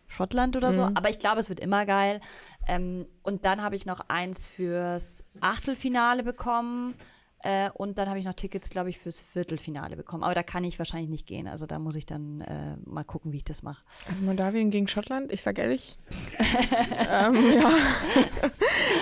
[0.07, 0.83] Schottland oder so.
[0.95, 2.21] Aber ich glaube, es wird immer geil.
[2.67, 6.95] Ähm, und dann habe ich noch eins fürs Achtelfinale bekommen.
[7.43, 10.23] Äh, und dann habe ich noch Tickets, glaube ich, fürs Viertelfinale bekommen.
[10.23, 11.47] Aber da kann ich wahrscheinlich nicht gehen.
[11.47, 13.83] Also da muss ich dann äh, mal gucken, wie ich das mache.
[14.09, 15.97] Also Moldawien gegen Schottland, ich sag ehrlich.
[16.39, 17.71] ähm, ja.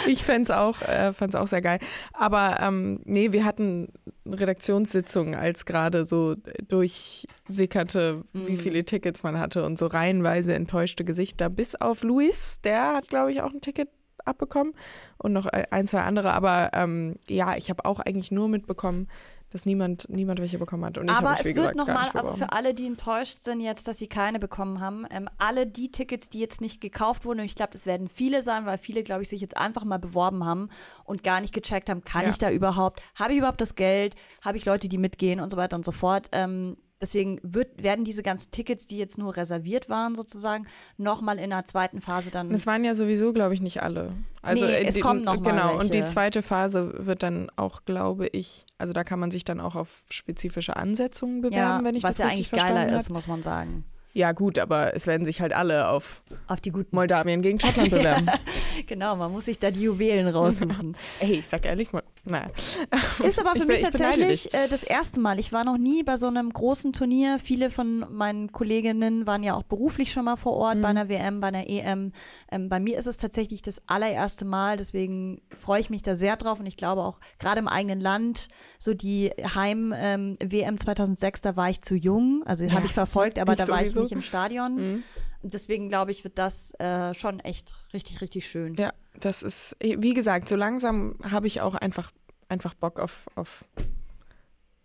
[0.08, 1.80] ich fände es auch, äh, fand's auch sehr geil.
[2.14, 3.88] Aber ähm, nee, wir hatten
[4.26, 6.36] Redaktionssitzungen, als gerade so
[6.68, 8.48] durchsickerte, Mhm.
[8.48, 11.50] wie viele Tickets man hatte und so reihenweise enttäuschte Gesichter.
[11.50, 13.90] Bis auf Luis, der hat, glaube ich, auch ein Ticket
[14.26, 14.74] abbekommen
[15.18, 16.34] und noch ein, zwei andere.
[16.34, 19.08] Aber ähm, ja, ich habe auch eigentlich nur mitbekommen,
[19.52, 20.98] dass niemand, niemand welche bekommen hat.
[20.98, 24.08] Und ich Aber es wird nochmal, also für alle, die enttäuscht sind jetzt, dass sie
[24.08, 27.72] keine bekommen haben, ähm, alle die Tickets, die jetzt nicht gekauft wurden, und ich glaube,
[27.72, 30.70] das werden viele sein, weil viele, glaube ich, sich jetzt einfach mal beworben haben
[31.06, 32.30] und gar nicht gecheckt haben, kann Ja.
[32.32, 35.58] ich da überhaupt, habe ich überhaupt das Geld, habe ich Leute, die mitgehen und so
[35.58, 36.28] weiter und so fort.
[36.34, 40.66] Ähm, deswegen wird, werden diese ganzen Tickets, die jetzt nur reserviert waren, sozusagen,
[40.98, 42.52] nochmal in der zweiten Phase dann.
[42.54, 44.10] Es waren ja sowieso, glaube ich, nicht alle.
[44.42, 46.06] Also Nee, äh, es die, kommen noch mal Genau, und die welche.
[46.14, 50.04] zweite Phase wird dann auch, glaube ich, also da kann man sich dann auch auf
[50.10, 53.14] spezifische Ansetzungen bewerben, ja, wenn ich was das ja richtig eigentlich geiler verstanden ist, habe.
[53.14, 53.86] muss man sagen.
[54.14, 56.96] Ja, gut, aber es werden sich halt alle auf Auf die guten.
[56.96, 58.28] Moldawien gegen Schottland bewerben.
[58.88, 60.96] Genau, man muss sich da die Juwelen raussuchen.
[61.20, 62.48] Ey, ich sag ehrlich mal, naja.
[63.24, 65.40] Ist aber für Ich mich beneide tatsächlich äh, das erste Mal.
[65.40, 67.40] Ich war noch nie bei so einem großen Turnier.
[67.40, 70.82] Viele von meinen Kolleginnen waren ja auch beruflich schon mal vor Ort Mhm.
[70.82, 72.12] bei einer WM, bei einer EM.
[72.52, 74.78] Ähm, bei mir ist es tatsächlich das allererste Mal.
[74.78, 76.60] Deswegen freue ich mich da sehr drauf.
[76.60, 78.48] Und ich glaube auch gerade im eigenen Land,
[78.80, 82.44] so die Heim-WM 2006, da war ich zu jung.
[82.46, 84.76] Also Ja, habe ich verfolgt, aber ich da war ich nicht im Stadion.
[84.76, 85.04] Mhm.
[85.48, 88.74] Deswegen glaube ich, wird das äh, schon echt richtig, richtig schön.
[88.76, 92.12] Ja, das ist, wie gesagt, so langsam habe ich auch einfach,
[92.50, 93.64] einfach Bock auf, auf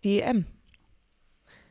[0.03, 0.45] die EM.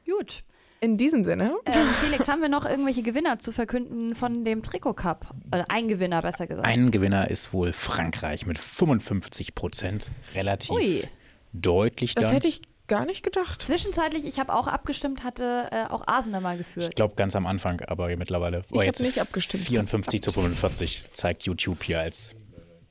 [0.07, 0.42] Gut.
[0.83, 4.94] In diesem Sinne, Ähm, Felix, haben wir noch irgendwelche Gewinner zu verkünden von dem Trikot
[4.94, 5.35] Cup?
[5.50, 6.66] Äh, ein Gewinner, besser gesagt.
[6.66, 10.11] Ein Gewinner ist wohl Frankreich mit 55 Prozent.
[10.35, 11.05] Relativ Ui.
[11.53, 12.33] deutlich das dann.
[12.33, 13.62] hätte ich gar nicht gedacht.
[13.62, 16.96] Zwischenzeitlich, ich habe auch abgestimmt, hatte äh, auch Arsenal mal Ich geführt.
[16.96, 18.62] glaube ganz am Anfang, aber mittlerweile.
[18.70, 19.64] Ich hab nicht abgestimmt.
[19.64, 22.35] 54 zu 45 zeigt YouTube hier als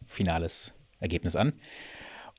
[0.08, 1.54] finales Ergebnis an.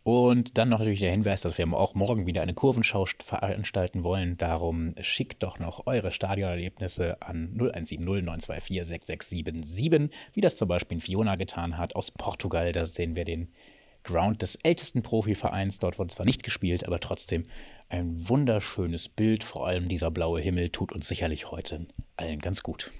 [0.03, 4.03] Und dann noch natürlich der Hinweis, dass wir auch morgen wieder eine Kurvenschau st- veranstalten
[4.03, 4.38] wollen.
[4.38, 11.37] Darum schickt doch noch eure Stadionerlebnisse an 0170 924 6677, wie das zum Beispiel Fiona
[11.37, 12.73] getan hat aus Portugal.
[12.73, 13.53] Da sehen wir den
[14.02, 15.78] Ground des ältesten Profivereins.
[15.78, 17.46] Dort wurde zwar nicht gespielt, aber trotzdem
[17.88, 19.44] ein wunderschönes Bild.
[19.44, 21.86] Vor allem dieser blaue Himmel tut uns sicherlich heute
[22.16, 22.90] allen ganz gut.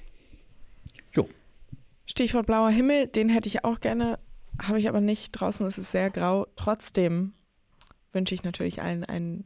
[1.13, 1.29] Jo,
[2.11, 4.19] Stichwort blauer Himmel, den hätte ich auch gerne,
[4.61, 5.31] habe ich aber nicht.
[5.31, 6.49] Draußen ist es sehr grau.
[6.57, 7.35] Trotzdem
[8.13, 9.45] wünsche ich natürlich allen einen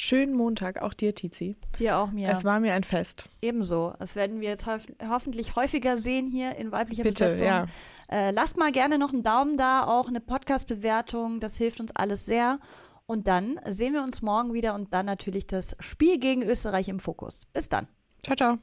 [0.00, 1.56] schönen Montag, auch dir, Tizi.
[1.78, 2.30] Dir auch mir.
[2.30, 3.28] Es war mir ein Fest.
[3.42, 3.94] Ebenso.
[3.98, 7.46] Das werden wir jetzt hof hoffentlich häufiger sehen hier in weiblicher Bitte, Besetzung.
[7.46, 7.66] ja.
[8.08, 11.40] Äh, lasst mal gerne noch einen Daumen da, auch eine Podcast-Bewertung.
[11.40, 12.58] Das hilft uns alles sehr.
[13.06, 17.00] Und dann sehen wir uns morgen wieder und dann natürlich das Spiel gegen Österreich im
[17.00, 17.46] Fokus.
[17.52, 17.88] Bis dann.
[18.22, 18.58] Ciao, ciao.